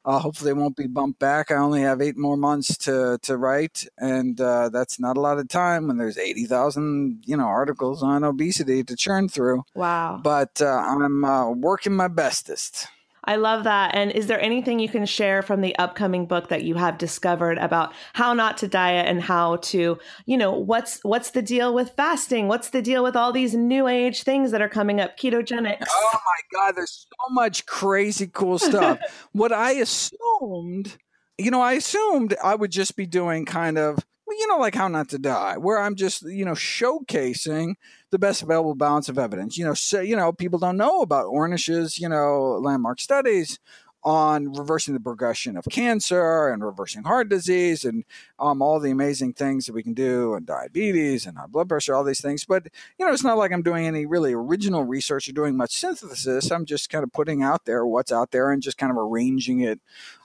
[0.05, 1.51] Uh, hopefully, it won't be bumped back.
[1.51, 5.39] I only have eight more months to to write, and uh, that's not a lot
[5.39, 9.63] of time when there's eighty thousand you know articles on obesity to churn through.
[9.75, 10.21] Wow!
[10.23, 12.89] But uh, I'm uh, working my bestest.
[13.25, 13.95] I love that.
[13.95, 17.57] And is there anything you can share from the upcoming book that you have discovered
[17.59, 21.91] about how not to diet and how to, you know, what's what's the deal with
[21.91, 22.49] fasting?
[22.49, 25.87] What's the deal with all these new age things that are coming up, ketogenics?
[25.89, 28.99] Oh my god, there's so much crazy cool stuff.
[29.33, 30.97] what I assumed,
[31.39, 33.99] you know, I assumed I would just be doing kind of
[34.39, 37.75] you know, like How Not to Die, where I'm just, you know, showcasing
[38.11, 39.57] the best available balance of evidence.
[39.57, 43.59] You know, so, you know, people don't know about Ornish's, you know, landmark studies
[44.05, 48.05] on reversing the progression of cancer and reversing heart disease and
[48.39, 51.95] um, all the amazing things that we can do and diabetes and high blood pressure,
[51.95, 52.45] all these things.
[52.45, 52.65] But,
[52.99, 56.51] you know, it's not like I'm doing any really original research or doing much synthesis.
[56.51, 59.61] I'm just kind of putting out there what's out there and just kind of arranging
[59.61, 59.81] it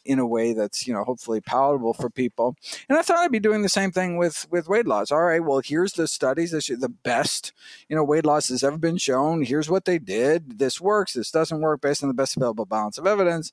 [0.08, 2.56] in a way that's you know hopefully palatable for people.
[2.90, 5.12] And I thought I'd be doing the same thing with with weight loss.
[5.12, 6.52] All right, well here's the studies.
[6.52, 7.52] This the best
[7.90, 9.44] you know weight loss has ever been shown.
[9.44, 10.60] Here's what they did.
[10.60, 11.14] This works.
[11.14, 13.52] This doesn't work based on the best available balance of evidence.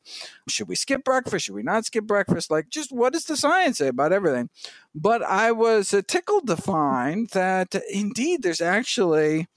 [0.49, 1.47] Should we skip breakfast?
[1.47, 2.51] Should we not skip breakfast?
[2.51, 4.49] Like just what does the science say about everything?
[4.95, 9.49] But I was uh, tickled to find that indeed there's actually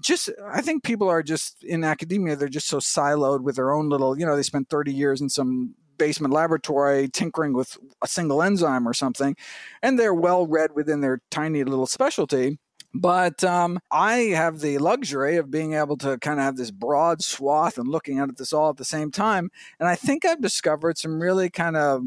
[0.00, 3.88] just I think people are just in academia they're just so siloed with their own
[3.88, 8.42] little you know they spent 30 years in some basement laboratory tinkering with a single
[8.42, 9.36] enzyme or something,
[9.82, 12.58] and they're well read within their tiny little specialty.
[12.92, 17.22] But um, I have the luxury of being able to kind of have this broad
[17.22, 19.50] swath and looking at this all at the same time.
[19.78, 22.02] And I think I've discovered some really kind of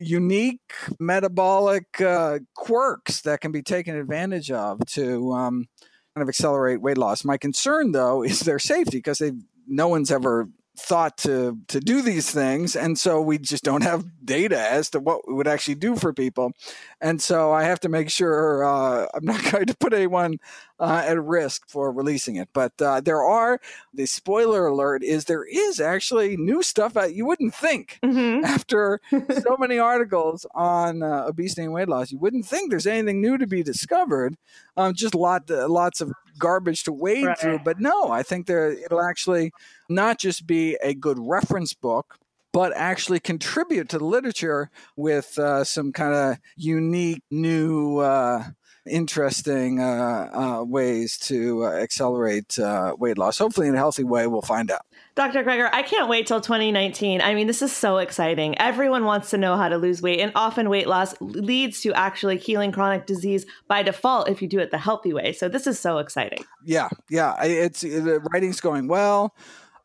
[0.00, 5.68] unique metabolic uh, quirks that can be taken advantage of to um,
[6.16, 7.24] kind of accelerate weight loss.
[7.24, 9.32] My concern, though, is their safety because they
[9.68, 10.48] no one's ever
[10.78, 14.98] thought to to do these things and so we just don't have data as to
[15.00, 16.52] what we would actually do for people.
[17.00, 20.38] And so i have to make sure uh, i'm not going to put anyone
[20.82, 23.58] uh, at risk for releasing it but uh, there are
[23.94, 28.44] the spoiler alert is there is actually new stuff that you wouldn't think mm-hmm.
[28.44, 33.20] after so many articles on uh, obesity and weight loss you wouldn't think there's anything
[33.20, 34.36] new to be discovered
[34.76, 37.38] um, just lot lots of garbage to wade right.
[37.38, 37.60] through.
[37.60, 39.52] But no, I think there it'll actually
[39.88, 42.18] not just be a good reference book,
[42.52, 47.98] but actually contribute to the literature with uh, some kind of unique new.
[47.98, 48.44] Uh,
[48.86, 53.38] interesting uh, uh, ways to uh, accelerate uh, weight loss.
[53.38, 54.82] Hopefully, in a healthy way, we'll find out.
[55.14, 55.44] Dr.
[55.44, 57.20] Greger, I can't wait till 2019.
[57.20, 58.58] I mean, this is so exciting.
[58.58, 62.38] Everyone wants to know how to lose weight, and often weight loss leads to actually
[62.38, 65.32] healing chronic disease by default if you do it the healthy way.
[65.32, 66.44] So this is so exciting.
[66.64, 69.34] Yeah, yeah, it's the writing's going well.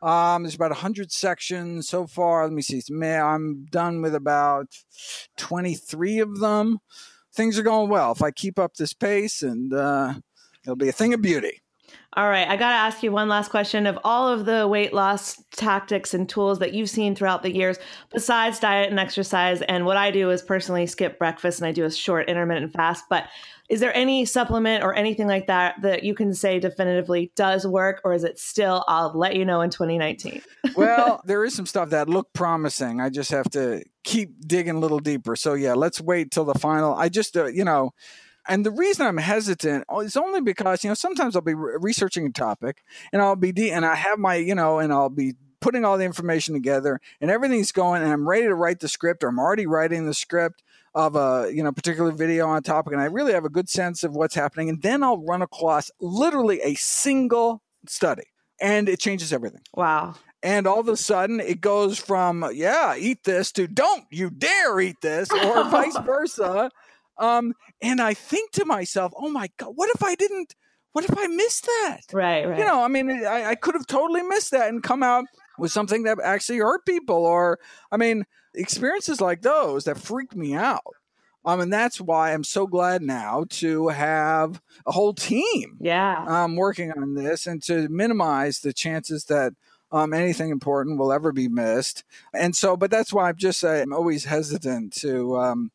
[0.01, 2.43] Um, there's about 100 sections so far.
[2.43, 2.81] Let me see.
[3.03, 4.67] I'm done with about
[5.37, 6.79] 23 of them.
[7.37, 8.11] Things are going well.
[8.13, 10.15] If I keep up this pace, and uh,
[10.63, 11.61] it'll be a thing of beauty.
[12.17, 13.85] All right, I got to ask you one last question.
[13.85, 17.77] Of all of the weight loss tactics and tools that you've seen throughout the years,
[18.11, 21.85] besides diet and exercise, and what I do is personally skip breakfast and I do
[21.85, 23.25] a short intermittent fast, but
[23.69, 28.01] is there any supplement or anything like that that you can say definitively does work,
[28.03, 30.41] or is it still, I'll let you know in 2019?
[30.75, 32.99] well, there is some stuff that look promising.
[32.99, 35.35] I just have to keep digging a little deeper.
[35.35, 36.95] So, yeah, let's wait till the final.
[36.95, 37.91] I just, uh, you know,
[38.47, 41.77] and the reason I'm hesitant oh, is only because, you know, sometimes I'll be re-
[41.79, 45.09] researching a topic and I'll be, de- and I have my, you know, and I'll
[45.09, 48.87] be putting all the information together and everything's going and I'm ready to write the
[48.87, 52.61] script or I'm already writing the script of a you know particular video on a
[52.61, 55.41] topic and I really have a good sense of what's happening and then I'll run
[55.41, 58.23] across literally a single study
[58.61, 59.61] and it changes everything.
[59.75, 60.15] Wow.
[60.43, 64.79] And all of a sudden it goes from yeah, eat this to don't you dare
[64.79, 66.69] eat this or vice versa.
[67.19, 70.55] Um, and I think to myself, oh my God, what if I didn't,
[70.93, 72.01] what if I missed that?
[72.13, 72.59] Right, right.
[72.59, 75.25] You know, I mean, I, I could have totally missed that and come out
[75.57, 77.25] with something that actually hurt people.
[77.25, 77.59] Or,
[77.91, 80.83] I mean, experiences like those that freak me out.
[81.45, 86.57] Um, and that's why I'm so glad now to have a whole team, yeah, um,
[86.57, 89.53] working on this and to minimize the chances that
[89.89, 92.03] um, anything important will ever be missed.
[92.33, 95.71] And so, but that's why I'm just I'm always hesitant to um,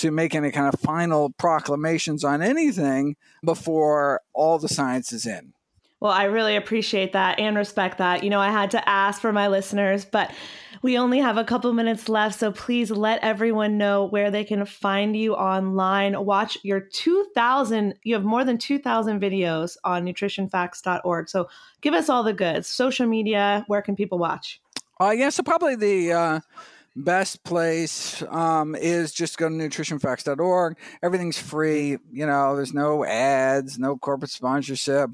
[0.00, 5.52] to make any kind of final proclamations on anything before all the science is in.
[6.00, 8.22] Well, I really appreciate that and respect that.
[8.22, 10.30] You know, I had to ask for my listeners, but
[10.80, 12.38] we only have a couple minutes left.
[12.38, 16.24] So please let everyone know where they can find you online.
[16.24, 21.28] Watch your 2,000, you have more than 2,000 videos on nutritionfacts.org.
[21.28, 21.48] So
[21.80, 22.68] give us all the goods.
[22.68, 24.60] Social media, where can people watch?
[25.00, 26.12] Uh, yeah, so probably the.
[26.12, 26.40] Uh,
[26.98, 30.76] best place um, is just go to nutritionfacts.org.
[31.02, 31.98] Everything's free.
[32.10, 35.10] You know, there's no ads, no corporate sponsorship.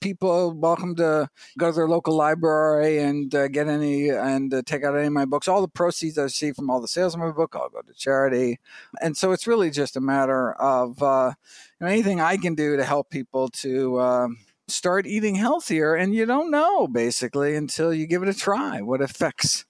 [0.00, 4.84] People welcome to go to their local library and uh, get any and uh, take
[4.84, 5.48] out any of my books.
[5.48, 7.94] All the proceeds I see from all the sales of my book, I'll go to
[7.94, 8.58] charity.
[9.00, 11.32] And so it's really just a matter of uh,
[11.80, 15.94] you know, anything I can do to help people to um, start eating healthier.
[15.94, 19.64] And you don't know basically until you give it a try what effects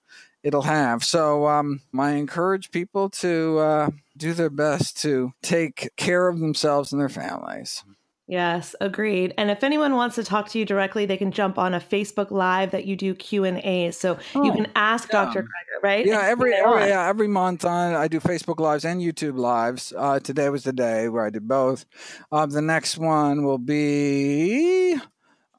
[0.47, 1.03] it'll have.
[1.03, 6.93] So um, I encourage people to uh, do their best to take care of themselves
[6.93, 7.83] and their families.
[8.29, 9.35] Yes, agreed.
[9.39, 12.31] And if anyone wants to talk to you directly, they can jump on a Facebook
[12.31, 15.25] Live that you do Q and A, so oh, you can ask yeah.
[15.25, 15.43] Dr.
[15.43, 16.07] Greger, right?
[16.07, 19.93] Yeah, every, every yeah every month on I do Facebook Lives and YouTube Lives.
[19.97, 21.87] Uh, today was the day where I did both.
[22.33, 24.97] Uh, the next one will be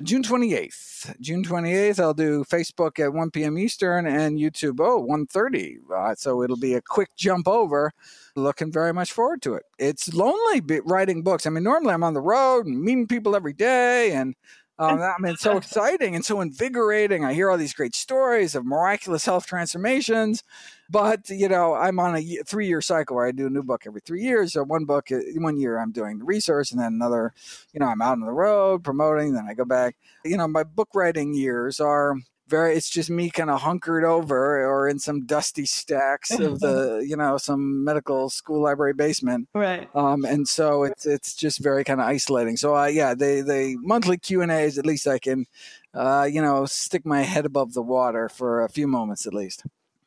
[0.03, 1.19] June 28th.
[1.19, 3.57] June 28th, I'll do Facebook at 1 p.m.
[3.57, 5.77] Eastern and YouTube, oh, 1.30.
[5.91, 7.91] Uh, so it'll be a quick jump over.
[8.35, 9.63] Looking very much forward to it.
[9.79, 11.47] It's lonely writing books.
[11.47, 14.35] I mean, normally I'm on the road and meeting people every day and
[14.79, 17.25] um, I mean, it's so exciting and so invigorating.
[17.25, 20.43] I hear all these great stories of miraculous health transformations,
[20.89, 24.01] but you know, I'm on a three-year cycle where I do a new book every
[24.01, 24.53] three years.
[24.53, 27.33] So one book, uh, one year, I'm doing the research, and then another,
[27.73, 29.33] you know, I'm out on the road promoting.
[29.33, 29.95] Then I go back.
[30.23, 32.15] You know, my book writing years are
[32.47, 37.03] very it's just me kind of hunkered over or in some dusty stacks of the
[37.07, 41.83] you know some medical school library basement right um and so it's it's just very
[41.83, 45.19] kind of isolating so uh yeah they they monthly q and a's at least i
[45.19, 45.45] can
[45.93, 49.63] uh you know stick my head above the water for a few moments at least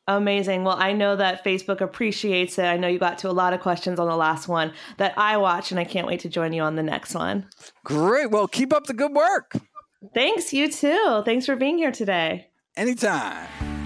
[0.07, 0.63] Amazing.
[0.63, 2.65] Well, I know that Facebook appreciates it.
[2.65, 5.37] I know you got to a lot of questions on the last one that I
[5.37, 7.47] watch, and I can't wait to join you on the next one.
[7.83, 8.31] Great.
[8.31, 9.53] Well, keep up the good work.
[10.13, 11.21] Thanks, you too.
[11.23, 12.47] Thanks for being here today.
[12.75, 13.80] Anytime.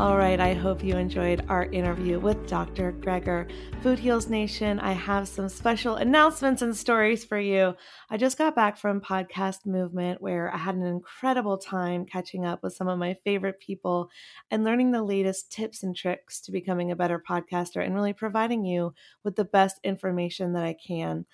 [0.00, 2.92] All right, I hope you enjoyed our interview with Dr.
[2.92, 3.50] Greger.
[3.82, 7.74] Food Heals Nation, I have some special announcements and stories for you.
[8.08, 12.62] I just got back from Podcast Movement where I had an incredible time catching up
[12.62, 14.08] with some of my favorite people
[14.52, 18.64] and learning the latest tips and tricks to becoming a better podcaster and really providing
[18.64, 21.26] you with the best information that I can.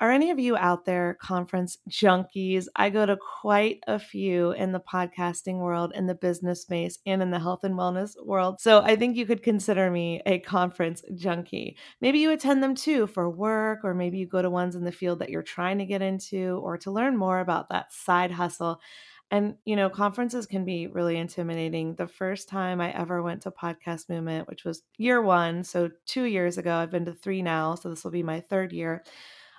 [0.00, 2.68] Are any of you out there conference junkies?
[2.74, 7.20] I go to quite a few in the podcasting world, in the business space, and
[7.20, 8.62] in the health and wellness world.
[8.62, 11.76] So I think you could consider me a conference junkie.
[12.00, 14.90] Maybe you attend them too for work, or maybe you go to ones in the
[14.90, 18.80] field that you're trying to get into, or to learn more about that side hustle.
[19.30, 21.94] And, you know, conferences can be really intimidating.
[21.94, 26.24] The first time I ever went to Podcast Movement, which was year one, so two
[26.24, 29.04] years ago, I've been to three now, so this will be my third year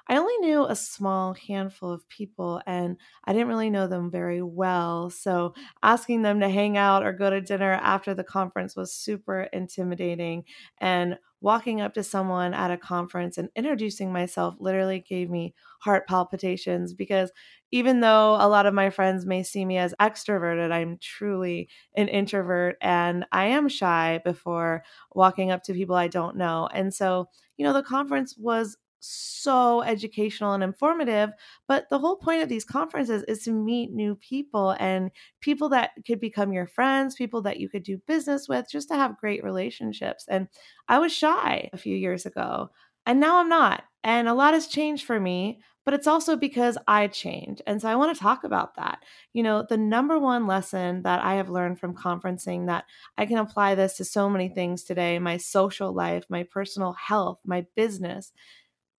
[0.08, 4.42] I only knew a small handful of people and I didn't really know them very
[4.42, 5.10] well.
[5.10, 9.44] So asking them to hang out or go to dinner after the conference was super
[9.54, 10.44] intimidating.
[10.80, 16.08] And walking up to someone at a conference and introducing myself literally gave me heart
[16.08, 17.32] palpitations because
[17.72, 22.10] even though a lot of my friends may see me as extroverted, I'm truly an
[22.10, 24.84] introvert and I am shy before
[25.14, 26.68] walking up to people I don't know.
[26.74, 31.32] And so, you know, the conference was so educational and informative.
[31.68, 35.12] But the whole point of these conferences is to meet new people and
[35.42, 38.96] people that could become your friends, people that you could do business with, just to
[38.96, 40.26] have great relationships.
[40.30, 40.48] And
[40.88, 42.70] I was shy a few years ago,
[43.06, 43.84] and now I'm not.
[44.04, 47.62] And a lot has changed for me, but it's also because I changed.
[47.66, 49.00] And so I want to talk about that.
[49.34, 52.86] You know, the number one lesson that I have learned from conferencing that
[53.18, 57.40] I can apply this to so many things today my social life, my personal health,
[57.46, 58.32] my business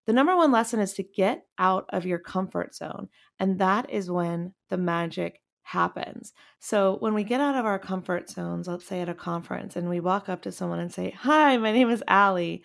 [0.07, 3.09] the number one lesson is to get out of your comfort zone.
[3.39, 6.33] And that is when the magic happens.
[6.59, 9.89] So when we get out of our comfort zones, let's say at a conference, and
[9.89, 12.65] we walk up to someone and say, Hi, my name is Allie,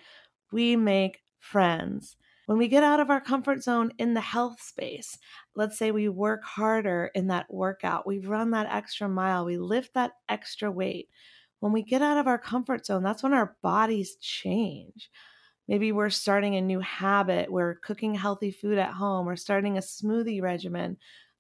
[0.52, 2.16] we make friends.
[2.48, 5.18] When we get out of our comfort zone in the health space,
[5.56, 9.94] let's say we work harder in that workout, we run that extra mile, we lift
[9.96, 11.10] that extra weight.
[11.60, 15.10] When we get out of our comfort zone, that's when our bodies change.
[15.68, 17.52] Maybe we're starting a new habit.
[17.52, 19.26] We're cooking healthy food at home.
[19.26, 20.98] We're starting a smoothie regimen.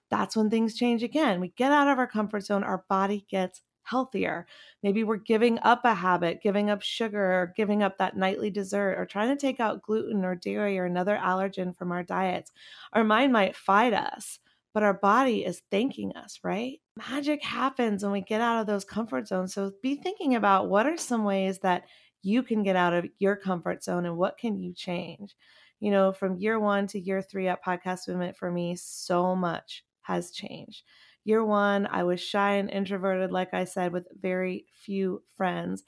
[0.09, 1.39] That's when things change again.
[1.39, 4.45] We get out of our comfort zone, our body gets healthier.
[4.83, 8.95] Maybe we're giving up a habit, giving up sugar or giving up that nightly dessert
[8.97, 12.51] or trying to take out gluten or dairy or another allergen from our diets.
[12.93, 14.39] Our mind might fight us,
[14.73, 16.79] but our body is thanking us, right?
[16.97, 19.53] Magic happens when we get out of those comfort zones.
[19.53, 21.83] So be thinking about what are some ways that
[22.21, 25.35] you can get out of your comfort zone and what can you change.
[25.79, 29.85] You know, from year one to year three at Podcast Movement, for me, so much
[30.01, 30.83] has changed.
[31.23, 35.83] Year one, I was shy and introverted, like I said, with very few friends.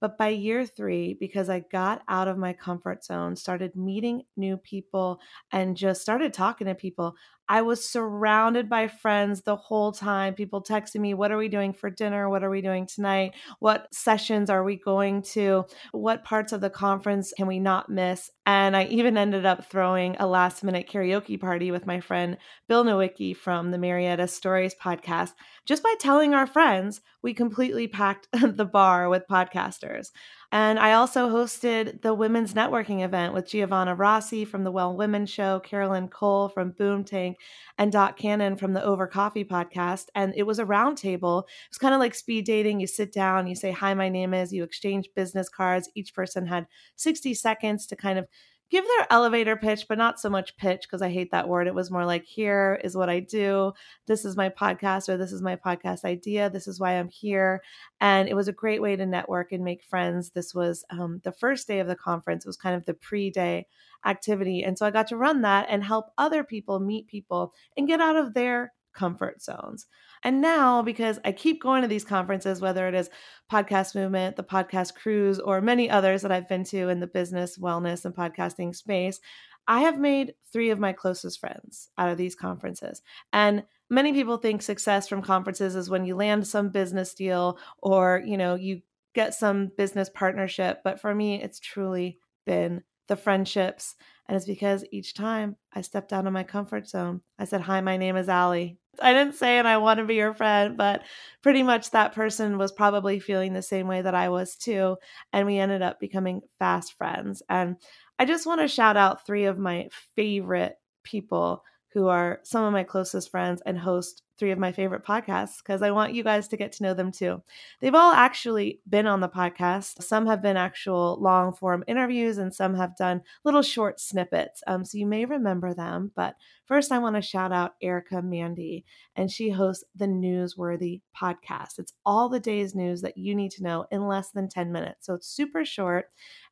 [0.00, 4.56] But by year three, because I got out of my comfort zone, started meeting new
[4.56, 5.20] people,
[5.52, 7.14] and just started talking to people,
[7.52, 10.32] I was surrounded by friends the whole time.
[10.32, 12.30] People texting me, What are we doing for dinner?
[12.30, 13.34] What are we doing tonight?
[13.58, 15.66] What sessions are we going to?
[15.90, 18.30] What parts of the conference can we not miss?
[18.46, 22.38] And I even ended up throwing a last minute karaoke party with my friend
[22.68, 25.32] Bill Nowicki from the Marietta Stories podcast.
[25.66, 30.08] Just by telling our friends, we completely packed the bar with podcasters.
[30.54, 35.24] And I also hosted the women's networking event with Giovanna Rossi from the Well Women
[35.24, 37.38] Show, Carolyn Cole from Boom Tank,
[37.78, 40.08] and Doc Cannon from the Over Coffee podcast.
[40.14, 41.44] And it was a roundtable.
[41.44, 42.80] It was kind of like speed dating.
[42.80, 45.88] You sit down, you say, Hi, my name is, you exchange business cards.
[45.94, 48.26] Each person had 60 seconds to kind of
[48.72, 51.66] give their elevator pitch, but not so much pitch because I hate that word.
[51.66, 53.74] It was more like, here is what I do.
[54.06, 56.48] This is my podcast, or this is my podcast idea.
[56.48, 57.62] This is why I'm here.
[58.00, 60.30] And it was a great way to network and make friends.
[60.30, 63.28] This was um, the first day of the conference, it was kind of the pre
[63.30, 63.66] day
[64.06, 64.64] activity.
[64.64, 68.00] And so I got to run that and help other people meet people and get
[68.00, 69.86] out of their comfort zones.
[70.24, 73.10] And now, because I keep going to these conferences, whether it is
[73.50, 77.58] Podcast Movement, the Podcast Cruise, or many others that I've been to in the business,
[77.58, 79.20] wellness, and podcasting space,
[79.68, 83.02] I have made three of my closest friends out of these conferences.
[83.32, 88.22] And many people think success from conferences is when you land some business deal or,
[88.24, 88.82] you know, you
[89.14, 90.80] get some business partnership.
[90.82, 93.94] But for me, it's truly been the friendships.
[94.26, 97.82] And it's because each time I stepped out of my comfort zone, I said, Hi,
[97.82, 98.78] my name is Allie.
[99.00, 101.02] I didn't say, and I want to be your friend, but
[101.42, 104.96] pretty much that person was probably feeling the same way that I was too.
[105.32, 107.42] And we ended up becoming fast friends.
[107.50, 107.76] And
[108.18, 112.72] I just want to shout out three of my favorite people who are some of
[112.72, 116.48] my closest friends and host three of my favorite podcasts because I want you guys
[116.48, 117.40] to get to know them too.
[117.78, 120.02] They've all actually been on the podcast.
[120.02, 124.60] Some have been actual long form interviews, and some have done little short snippets.
[124.66, 126.10] Um, so you may remember them.
[126.16, 126.34] But
[126.66, 128.84] first, I want to shout out Erica Mandy,
[129.14, 131.78] and she hosts the Newsworthy podcast.
[131.78, 135.06] It's all the day's news that you need to know in less than 10 minutes.
[135.06, 136.06] So it's super short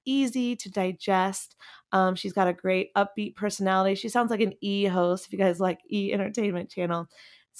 [0.05, 1.57] easy to digest.
[1.93, 3.95] Um, she's got a great upbeat personality.
[3.95, 7.09] She sounds like an E host if you guys like E Entertainment Channel.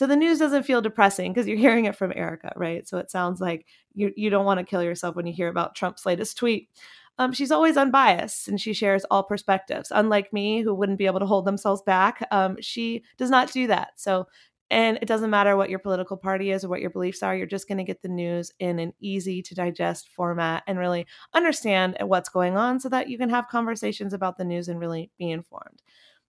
[0.01, 2.89] So the news doesn't feel depressing because you're hearing it from Erica, right?
[2.89, 5.75] So it sounds like you you don't want to kill yourself when you hear about
[5.75, 6.71] Trump's latest tweet.
[7.19, 9.93] Um, she's always unbiased and she shares all perspectives.
[9.95, 13.67] Unlike me, who wouldn't be able to hold themselves back, um, she does not do
[13.67, 13.91] that.
[13.97, 14.27] So
[14.71, 17.47] and it doesn't matter what your political party is or what your beliefs are, you're
[17.47, 21.99] just going to get the news in an easy to digest format and really understand
[22.01, 25.31] what's going on so that you can have conversations about the news and really be
[25.31, 25.83] informed.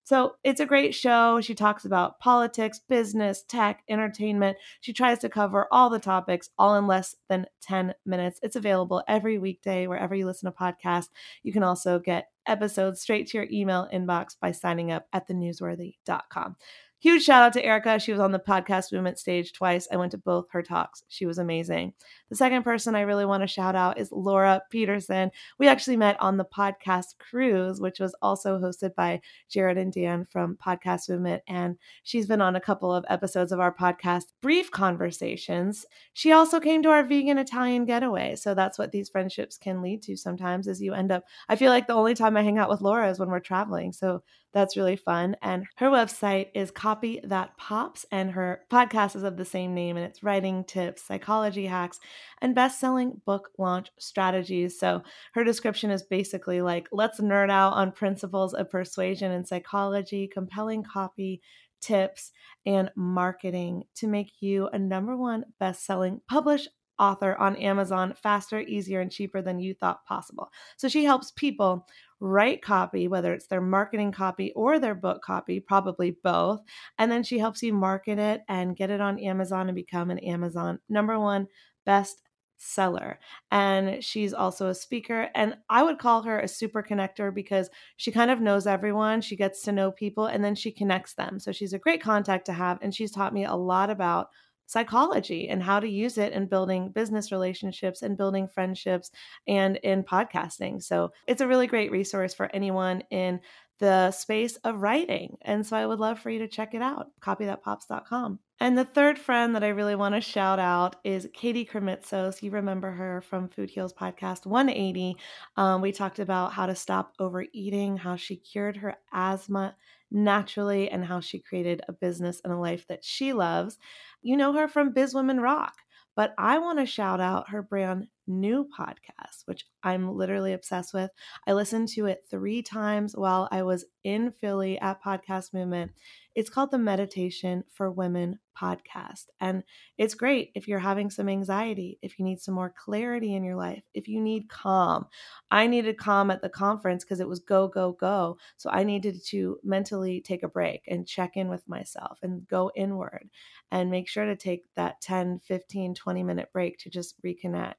[0.04, 1.40] So it's a great show.
[1.40, 4.56] She talks about politics, business, tech, entertainment.
[4.80, 8.40] She tries to cover all the topics all in less than 10 minutes.
[8.42, 11.08] It's available every weekday wherever you listen to podcasts.
[11.42, 16.56] You can also get episodes straight to your email inbox by signing up at thenewsworthy.com.
[17.02, 17.98] Huge shout out to Erica.
[17.98, 19.88] She was on the podcast movement stage twice.
[19.90, 21.02] I went to both her talks.
[21.08, 21.94] She was amazing.
[22.30, 25.32] The second person I really want to shout out is Laura Peterson.
[25.58, 30.24] We actually met on the podcast cruise, which was also hosted by Jared and Dan
[30.24, 31.42] from Podcast Movement.
[31.48, 35.84] And she's been on a couple of episodes of our podcast, Brief Conversations.
[36.12, 38.36] She also came to our vegan Italian getaway.
[38.36, 41.72] So that's what these friendships can lead to sometimes is you end up, I feel
[41.72, 43.90] like the only time I hang out with Laura is when we're traveling.
[43.90, 44.22] So
[44.52, 45.36] that's really fun.
[45.42, 49.96] And her website is Copy That Pops, and her podcast is of the same name,
[49.96, 51.98] and it's writing tips, psychology hacks,
[52.40, 54.78] and best selling book launch strategies.
[54.78, 55.02] So
[55.34, 60.82] her description is basically like, let's nerd out on principles of persuasion and psychology, compelling
[60.82, 61.40] copy,
[61.80, 62.30] tips,
[62.64, 66.68] and marketing to make you a number one best selling published
[66.98, 70.50] author on Amazon faster, easier, and cheaper than you thought possible.
[70.76, 71.86] So she helps people
[72.20, 76.60] write copy, whether it's their marketing copy or their book copy, probably both.
[76.98, 80.20] And then she helps you market it and get it on Amazon and become an
[80.20, 81.48] Amazon number one
[81.84, 82.22] best
[82.62, 83.18] seller.
[83.50, 85.28] And she's also a speaker.
[85.34, 89.20] And I would call her a super connector because she kind of knows everyone.
[89.20, 91.40] She gets to know people and then she connects them.
[91.40, 92.78] So she's a great contact to have.
[92.80, 94.28] And she's taught me a lot about
[94.72, 99.10] psychology and how to use it in building business relationships and building friendships
[99.46, 100.82] and in podcasting.
[100.82, 103.40] So it's a really great resource for anyone in
[103.78, 105.36] the space of writing.
[105.42, 108.38] And so I would love for you to check it out, copythatpops.com.
[108.60, 112.42] And the third friend that I really want to shout out is Katie Krimitsos.
[112.42, 115.16] You remember her from Food Heals Podcast 180.
[115.56, 119.74] Um, we talked about how to stop overeating, how she cured her asthma
[120.12, 123.78] naturally and how she created a business and a life that she loves.
[124.22, 125.74] You know her from Biz Women Rock,
[126.14, 131.10] but I want to shout out her brand new podcast, which I'm literally obsessed with.
[131.46, 135.92] I listened to it three times while I was in Philly at Podcast Movement.
[136.34, 139.26] It's called the Meditation for Women podcast.
[139.40, 139.62] And
[139.98, 143.56] it's great if you're having some anxiety, if you need some more clarity in your
[143.56, 145.06] life, if you need calm.
[145.50, 148.38] I needed calm at the conference because it was go, go, go.
[148.56, 152.70] So I needed to mentally take a break and check in with myself and go
[152.74, 153.28] inward
[153.70, 157.74] and make sure to take that 10, 15, 20 minute break to just reconnect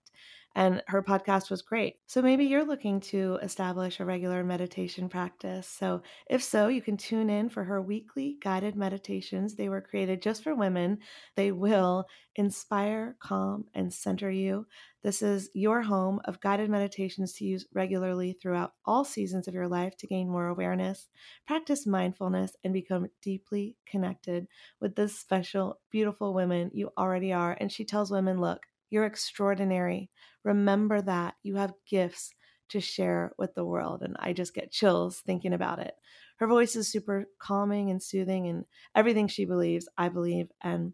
[0.56, 1.95] and her podcast was great.
[2.06, 5.68] So maybe you're looking to establish a regular meditation practice.
[5.68, 9.56] So if so, you can tune in for her weekly guided meditations.
[9.56, 10.99] They were created just for women.
[11.36, 14.68] They will inspire, calm, and center you.
[15.04, 19.68] This is your home of guided meditations to use regularly throughout all seasons of your
[19.68, 21.10] life to gain more awareness,
[21.45, 24.47] practice mindfulness, and become deeply connected
[24.80, 27.58] with this special, beautiful woman you already are.
[27.60, 28.62] And she tells women, look,
[28.93, 30.11] you're extraordinary.
[30.43, 32.31] Remember that you have gifts
[32.69, 34.03] to share with the world.
[34.03, 35.95] And I just get chills thinking about it.
[36.37, 38.65] Her voice is super calming and soothing, and
[38.95, 40.51] everything she believes, I believe.
[40.61, 40.93] And,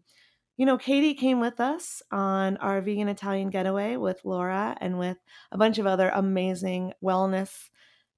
[0.56, 5.18] you know, Katie came with us on our vegan Italian getaway with Laura and with
[5.52, 7.50] a bunch of other amazing wellness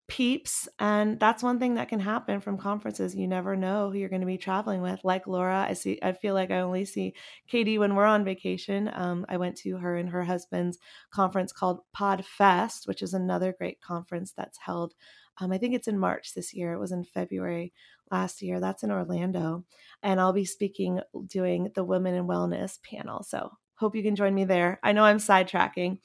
[0.09, 3.15] peeps and that's one thing that can happen from conferences.
[3.15, 5.01] You never know who you're going to be traveling with.
[5.05, 7.15] Like laura i see i feel like i only see
[7.49, 8.91] katie when we're on vacation.
[8.93, 10.79] Um, i went to her and her husband's
[11.13, 14.93] conference called podfest which is another great conference that's held
[15.41, 16.73] um, i think it's in march this year.
[16.73, 17.73] It was in february
[18.11, 18.61] last year.
[18.61, 19.65] That's in orlando.
[20.03, 23.23] And i'll be speaking doing the women in wellness panel.
[23.23, 24.79] So hope you can join me there.
[24.83, 25.99] I know i'm sidetracking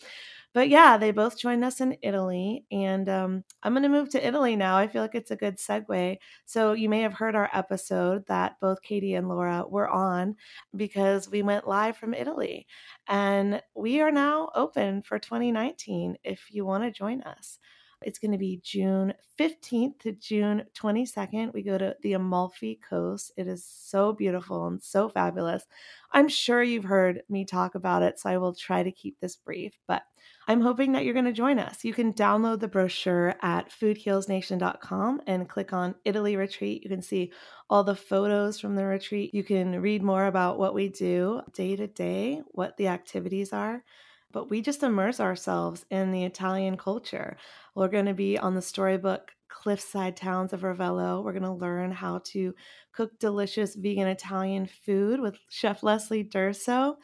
[0.57, 2.65] but yeah, they both joined us in Italy.
[2.71, 4.75] And um, I'm going to move to Italy now.
[4.75, 6.17] I feel like it's a good segue.
[6.47, 10.35] So you may have heard our episode that both Katie and Laura were on
[10.75, 12.65] because we went live from Italy.
[13.07, 17.59] And we are now open for 2019 if you want to join us.
[18.03, 21.53] It's going to be June 15th to June 22nd.
[21.53, 23.31] We go to the Amalfi Coast.
[23.35, 25.65] It is so beautiful and so fabulous.
[26.11, 29.35] I'm sure you've heard me talk about it, so I will try to keep this
[29.35, 30.03] brief, but
[30.47, 31.83] I'm hoping that you're going to join us.
[31.83, 36.83] You can download the brochure at foodhealsnation.com and click on Italy Retreat.
[36.83, 37.31] You can see
[37.69, 39.33] all the photos from the retreat.
[39.33, 43.83] You can read more about what we do day to day, what the activities are
[44.31, 47.37] but we just immerse ourselves in the Italian culture.
[47.75, 51.23] We're going to be on the storybook cliffside towns of Ravello.
[51.23, 52.53] We're going to learn how to
[52.91, 56.95] cook delicious vegan Italian food with Chef Leslie Durso.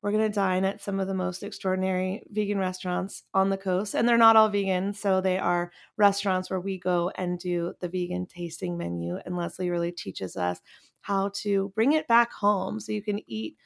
[0.00, 3.94] We're going to dine at some of the most extraordinary vegan restaurants on the coast.
[3.94, 4.94] And they're not all vegan.
[4.94, 9.16] So they are restaurants where we go and do the vegan tasting menu.
[9.26, 10.60] And Leslie really teaches us
[11.00, 13.56] how to bring it back home so you can eat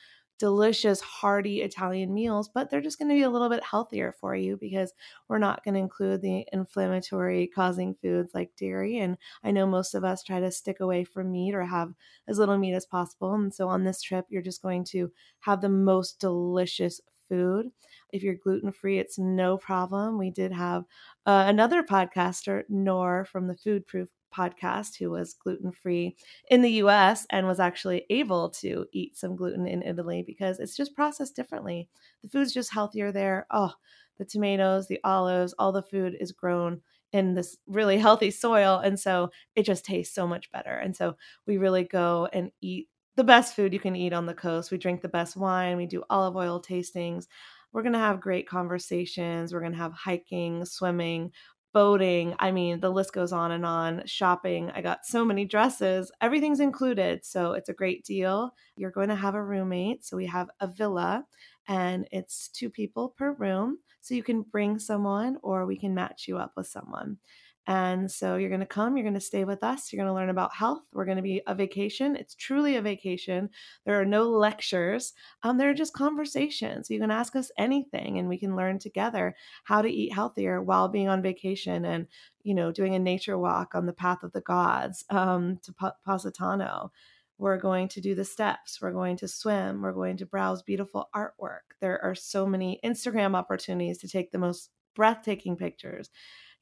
[0.42, 4.34] delicious, hearty Italian meals, but they're just going to be a little bit healthier for
[4.34, 4.92] you because
[5.28, 8.98] we're not going to include the inflammatory causing foods like dairy.
[8.98, 11.92] And I know most of us try to stick away from meat or have
[12.26, 13.32] as little meat as possible.
[13.34, 17.66] And so on this trip, you're just going to have the most delicious food.
[18.12, 20.18] If you're gluten free, it's no problem.
[20.18, 20.82] We did have
[21.24, 26.16] uh, another podcaster, Nor from the Food Proof podcast who was gluten free
[26.48, 30.76] in the US and was actually able to eat some gluten in Italy because it's
[30.76, 31.88] just processed differently.
[32.22, 33.46] The food's just healthier there.
[33.50, 33.72] Oh,
[34.18, 36.80] the tomatoes, the olives, all the food is grown
[37.12, 38.78] in this really healthy soil.
[38.78, 40.74] And so it just tastes so much better.
[40.74, 41.16] And so
[41.46, 44.70] we really go and eat the best food you can eat on the coast.
[44.70, 47.26] We drink the best wine, we do olive oil tastings.
[47.72, 49.52] We're going to have great conversations.
[49.52, 51.32] We're going to have hiking, swimming,
[51.72, 52.34] boating.
[52.38, 54.02] I mean, the list goes on and on.
[54.06, 54.70] Shopping.
[54.74, 56.10] I got so many dresses.
[56.20, 57.24] Everything's included.
[57.24, 58.54] So it's a great deal.
[58.76, 60.04] You're going to have a roommate.
[60.04, 61.24] So we have a villa
[61.68, 63.78] and it's two people per room.
[64.00, 67.18] So you can bring someone or we can match you up with someone.
[67.66, 70.14] And so you're going to come, you're going to stay with us, you're going to
[70.14, 70.82] learn about health.
[70.92, 72.16] We're going to be a vacation.
[72.16, 73.50] It's truly a vacation.
[73.86, 75.12] There are no lectures,
[75.44, 76.90] um, there are just conversations.
[76.90, 80.88] You can ask us anything and we can learn together how to eat healthier while
[80.88, 82.08] being on vacation and,
[82.42, 85.86] you know, doing a nature walk on the path of the gods um, to P-
[86.04, 86.90] Positano.
[87.38, 88.80] We're going to do the steps.
[88.80, 89.82] We're going to swim.
[89.82, 91.76] We're going to browse beautiful artwork.
[91.80, 96.10] There are so many Instagram opportunities to take the most breathtaking pictures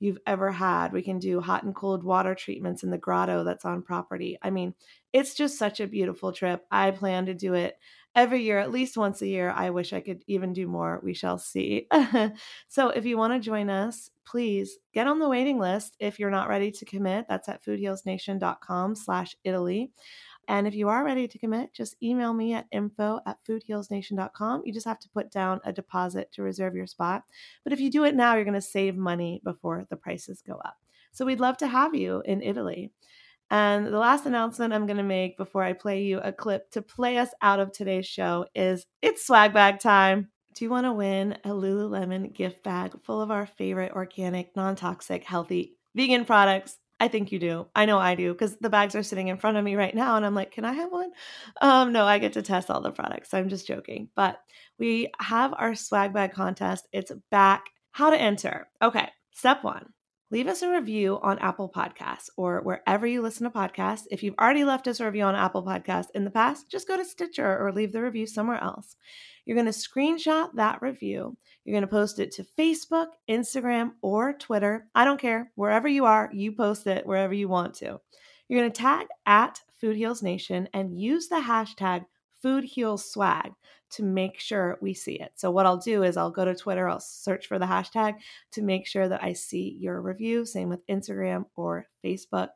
[0.00, 0.92] you've ever had.
[0.92, 4.38] We can do hot and cold water treatments in the grotto that's on property.
[4.42, 4.74] I mean,
[5.12, 6.64] it's just such a beautiful trip.
[6.70, 7.76] I plan to do it
[8.16, 9.50] every year, at least once a year.
[9.50, 11.00] I wish I could even do more.
[11.04, 11.86] We shall see.
[12.68, 15.96] so if you want to join us, please get on the waiting list.
[16.00, 19.92] If you're not ready to commit, that's at foodhealsnation.com slash Italy.
[20.48, 24.62] And if you are ready to commit, just email me at info at foodhealsnation.com.
[24.64, 27.22] You just have to put down a deposit to reserve your spot.
[27.62, 30.54] But if you do it now, you're going to save money before the prices go
[30.64, 30.76] up.
[31.12, 32.92] So we'd love to have you in Italy.
[33.50, 36.82] And the last announcement I'm going to make before I play you a clip to
[36.82, 40.30] play us out of today's show is it's swag bag time.
[40.54, 44.76] Do you want to win a Lululemon gift bag full of our favorite organic, non
[44.76, 46.79] toxic, healthy vegan products?
[47.00, 47.66] I think you do.
[47.74, 50.16] I know I do because the bags are sitting in front of me right now
[50.16, 51.10] and I'm like, can I have one?
[51.62, 53.32] Um, no, I get to test all the products.
[53.32, 54.10] I'm just joking.
[54.14, 54.38] But
[54.78, 56.86] we have our swag bag contest.
[56.92, 57.64] It's back.
[57.92, 58.68] How to enter.
[58.82, 59.86] Okay, step one
[60.30, 64.04] leave us a review on Apple Podcasts or wherever you listen to podcasts.
[64.10, 66.96] If you've already left us a review on Apple Podcasts in the past, just go
[66.96, 68.96] to Stitcher or leave the review somewhere else.
[69.44, 71.36] You're going to screenshot that review.
[71.64, 74.86] You're going to post it to Facebook, Instagram, or Twitter.
[74.94, 75.50] I don't care.
[75.56, 78.00] Wherever you are, you post it wherever you want to.
[78.48, 82.04] You're going to tag at Food Heals Nation and use the hashtag
[82.42, 83.52] Food Heals Swag
[83.90, 85.32] to make sure we see it.
[85.34, 88.14] So, what I'll do is I'll go to Twitter, I'll search for the hashtag
[88.52, 90.44] to make sure that I see your review.
[90.44, 92.48] Same with Instagram or Facebook.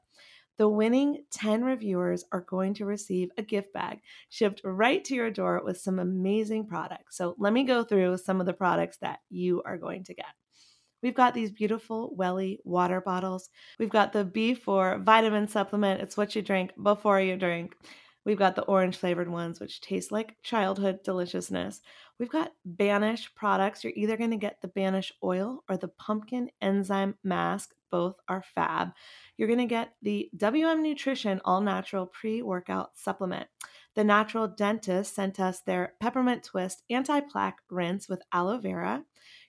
[0.56, 5.32] The winning 10 reviewers are going to receive a gift bag shipped right to your
[5.32, 7.16] door with some amazing products.
[7.16, 10.26] So, let me go through some of the products that you are going to get.
[11.02, 13.50] We've got these beautiful Welly water bottles.
[13.78, 16.00] We've got the B4 vitamin supplement.
[16.00, 17.74] It's what you drink before you drink.
[18.24, 21.80] We've got the orange flavored ones, which taste like childhood deliciousness.
[22.18, 23.84] We've got Banish products.
[23.84, 27.74] You're either going to get the Banish oil or the pumpkin enzyme mask.
[27.90, 28.90] Both are fab.
[29.36, 33.48] You're going to get the WM Nutrition All Natural Pre Workout Supplement.
[33.94, 39.04] The Natural Dentist sent us their Peppermint Twist Anti Plaque Rinse with aloe vera.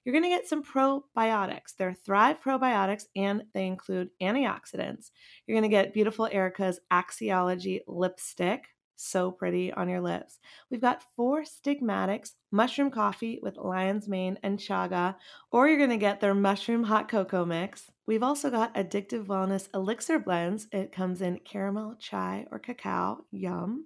[0.06, 1.76] You're going to get some probiotics.
[1.78, 5.10] They're Thrive probiotics and they include antioxidants.
[5.46, 8.66] You're going to get beautiful Erica's Axiology lipstick.
[8.98, 10.40] So pretty on your lips.
[10.72, 15.16] We've got Four Sigmatics, mushroom coffee with lion's mane and chaga,
[15.52, 17.92] or you're going to get their mushroom hot cocoa mix.
[18.08, 20.68] We've also got addictive wellness elixir blends.
[20.72, 23.26] It comes in caramel, chai, or cacao.
[23.32, 23.86] Yum.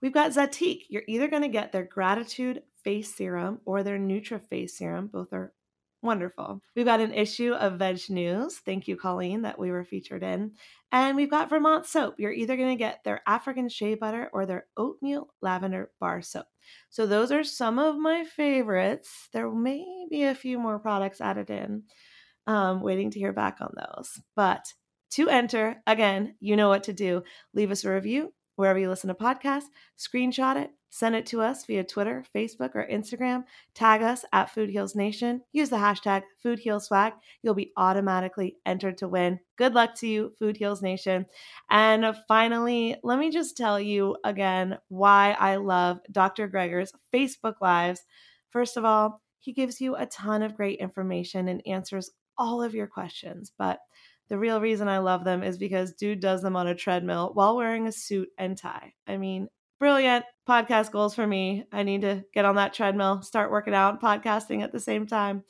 [0.00, 0.84] We've got Zatique.
[0.88, 5.08] You're either going to get their gratitude face serum or their Nutra face serum.
[5.08, 5.52] Both are
[6.06, 6.62] Wonderful.
[6.76, 8.58] We've got an issue of Veg News.
[8.58, 10.52] Thank you, Colleen, that we were featured in.
[10.92, 12.14] And we've got Vermont Soap.
[12.18, 16.46] You're either going to get their African shea butter or their oatmeal lavender bar soap.
[16.90, 19.28] So those are some of my favorites.
[19.32, 21.82] There may be a few more products added in.
[22.46, 24.20] Um, waiting to hear back on those.
[24.36, 24.64] But
[25.10, 27.24] to enter, again, you know what to do.
[27.52, 29.66] Leave us a review wherever you listen to podcasts,
[29.98, 33.44] screenshot it, Send it to us via Twitter, Facebook, or Instagram.
[33.74, 35.42] Tag us at Food Heals Nation.
[35.52, 37.12] Use the hashtag Food Heals Swag.
[37.42, 39.38] You'll be automatically entered to win.
[39.56, 41.26] Good luck to you, Food Heals Nation.
[41.68, 46.48] And finally, let me just tell you again why I love Dr.
[46.48, 48.00] Greger's Facebook Lives.
[48.48, 52.74] First of all, he gives you a ton of great information and answers all of
[52.74, 53.52] your questions.
[53.58, 53.80] But
[54.28, 57.56] the real reason I love them is because dude does them on a treadmill while
[57.56, 58.94] wearing a suit and tie.
[59.06, 59.48] I mean,
[59.78, 61.64] brilliant podcast goals for me.
[61.72, 65.44] I need to get on that treadmill, start working out, podcasting at the same time.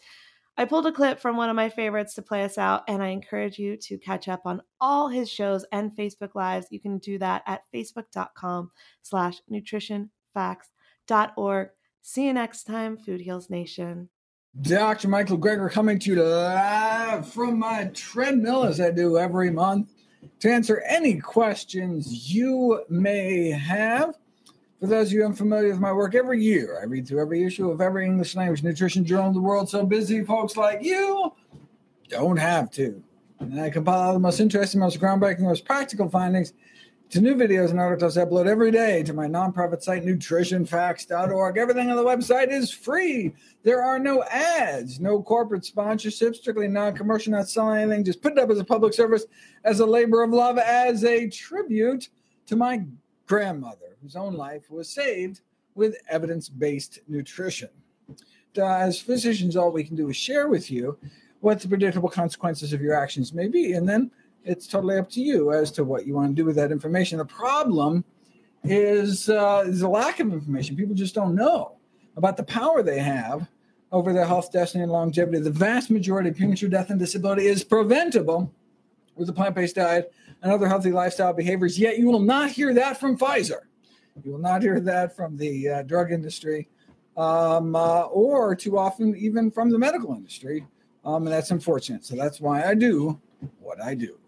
[0.59, 3.09] I pulled a clip from one of my favorites to play us out, and I
[3.09, 6.69] encourage you to catch up on all his shows and Facebook Lives.
[6.71, 8.71] You can do that at facebook.com
[9.03, 11.69] slash nutritionfacts.org.
[12.01, 14.09] See you next time, Food Heals Nation.
[14.63, 15.09] Dr.
[15.09, 19.93] Michael Greger coming to you live from my treadmill as I do every month
[20.41, 24.17] to answer any questions you may have.
[24.81, 27.71] For those of you unfamiliar with my work, every year I read through every issue
[27.71, 29.69] of every English language nutrition journal in the world.
[29.69, 31.33] So busy folks like you
[32.09, 33.03] don't have to.
[33.41, 36.55] And I compile all the most interesting, most groundbreaking, most practical findings
[37.11, 41.57] to new videos and articles I upload every day to my nonprofit site, nutritionfacts.org.
[41.57, 43.33] Everything on the website is free.
[43.63, 48.05] There are no ads, no corporate sponsorships, strictly non commercial, not selling anything.
[48.05, 49.27] Just put it up as a public service,
[49.65, 52.09] as a labor of love, as a tribute
[52.47, 52.85] to my
[53.27, 55.43] grandmother, whose own life was saved
[55.77, 57.69] with evidence based nutrition.
[58.59, 60.99] Uh, as physicians, all we can do is share with you
[61.41, 63.75] what the predictable consequences of your actions may be.
[63.75, 64.11] And then
[64.47, 67.19] it's totally up to you as to what you want to do with that information.
[67.19, 68.05] The problem
[68.63, 70.77] is, uh, is a lack of information.
[70.77, 71.77] People just don't know
[72.17, 73.49] about the power they have
[73.93, 75.39] over their health, destiny, and longevity.
[75.41, 78.53] The vast majority of premature death and disability is preventable
[79.17, 81.79] with a plant based diet and other healthy lifestyle behaviors.
[81.79, 83.63] Yet you will not hear that from Pfizer.
[84.25, 86.69] You will not hear that from the uh, drug industry,
[87.17, 90.67] um, uh, or too often even from the medical industry,
[91.05, 92.05] um, and that's unfortunate.
[92.05, 93.21] So that's why I do
[93.61, 94.19] what I do.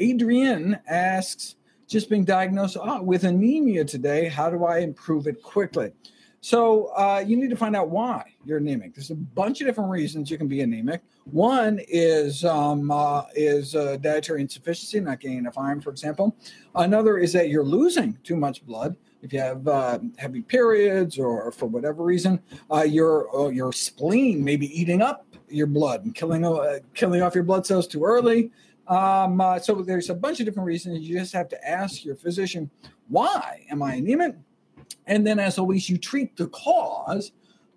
[0.00, 4.28] Adrienne asks, just being diagnosed oh, with anemia today.
[4.28, 5.92] How do I improve it quickly?
[6.40, 8.94] So uh, you need to find out why you're anemic.
[8.94, 11.00] There's a bunch of different reasons you can be anemic.
[11.24, 16.36] One is um, uh, is uh, dietary insufficiency, not getting enough iron, for example.
[16.74, 18.94] Another is that you're losing too much blood.
[19.22, 24.56] If you have uh, heavy periods, or for whatever reason, uh, your your spleen may
[24.56, 26.44] be eating up your blood and killing
[26.92, 28.50] killing off your blood cells too early.
[28.88, 31.00] Um, so there's a bunch of different reasons.
[31.00, 32.70] You just have to ask your physician,
[33.08, 34.36] why am I anemic?
[35.06, 37.32] And then, as always, you treat the cause.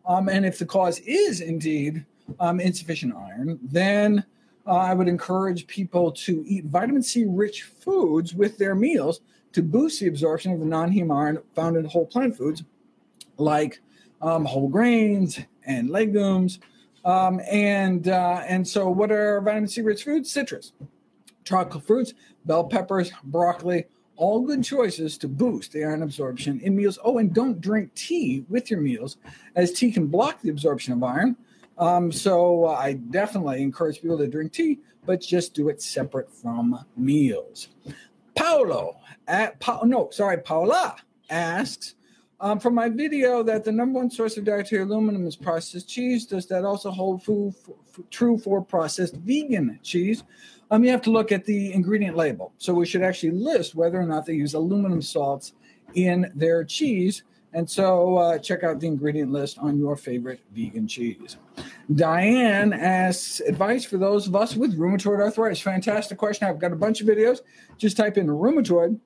[0.06, 2.06] Um, and if the cause is indeed
[2.40, 4.26] um, insufficient iron, then
[4.66, 9.22] uh, I would encourage people to eat vitamin C rich foods with their meals
[9.54, 12.64] to boost the absorption of the non heme iron found in whole plant foods
[13.38, 13.80] like
[14.22, 16.60] um, whole grains and legumes.
[17.06, 20.32] Um, and uh, and so, what are vitamin C rich foods?
[20.32, 20.74] Citrus,
[21.48, 22.14] tropical fruits,
[22.46, 23.86] bell peppers, broccoli,
[24.18, 27.00] all good choices to boost the iron absorption in meals.
[27.04, 29.18] Oh, and don't drink tea with your meals,
[29.56, 31.38] as tea can block the absorption of iron.
[31.78, 36.32] Um, so uh, I definitely encourage people to drink tea, but just do it separate
[36.32, 37.70] from meals.
[38.36, 40.96] Paulo, at, pa- no, sorry, Paula
[41.30, 41.96] asks,
[42.40, 46.26] um, from my video that the number one source of dietary aluminum is processed cheese.
[46.26, 47.54] Does that also hold food
[48.12, 50.24] true for processed vegan cheese?
[50.72, 52.54] um, you have to look at the ingredient label.
[52.58, 55.54] So we should actually list whether or not they use aluminum salts
[55.94, 57.24] in their cheese.
[57.54, 61.38] And so uh, check out the ingredient list on your favorite vegan cheese.
[61.96, 65.62] Diane asks advice for those of us with rheumatoid arthritis.
[65.62, 66.48] Fantastic question.
[66.48, 67.40] I've got a bunch of videos.
[67.78, 69.00] Just type in rheumatoid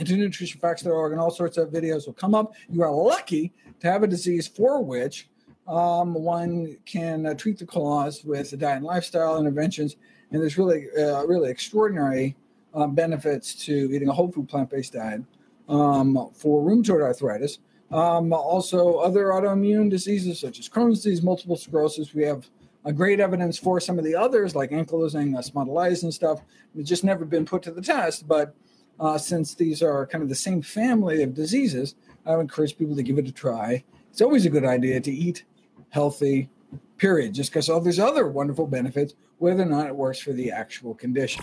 [0.00, 2.54] into nutritionfacts.org and all sorts of videos will come up.
[2.68, 5.28] You are lucky to have a disease for which
[5.68, 9.96] um, one can uh, treat the cause with diet and lifestyle interventions
[10.30, 12.36] and there's really, uh, really extraordinary
[12.74, 15.22] uh, benefits to eating a whole food plant based diet
[15.68, 17.58] um, for rheumatoid arthritis.
[17.90, 22.14] Um, also, other autoimmune diseases such as Crohn's disease, multiple sclerosis.
[22.14, 22.48] We have
[22.84, 26.40] a great evidence for some of the others, like ankylosing uh, spondylitis and stuff.
[26.76, 28.28] It's just never been put to the test.
[28.28, 28.54] But
[29.00, 31.94] uh, since these are kind of the same family of diseases,
[32.26, 33.82] I would encourage people to give it a try.
[34.10, 35.44] It's always a good idea to eat
[35.88, 36.50] healthy,
[36.98, 40.52] period, just because all these other wonderful benefits whether or not it works for the
[40.52, 41.42] actual condition.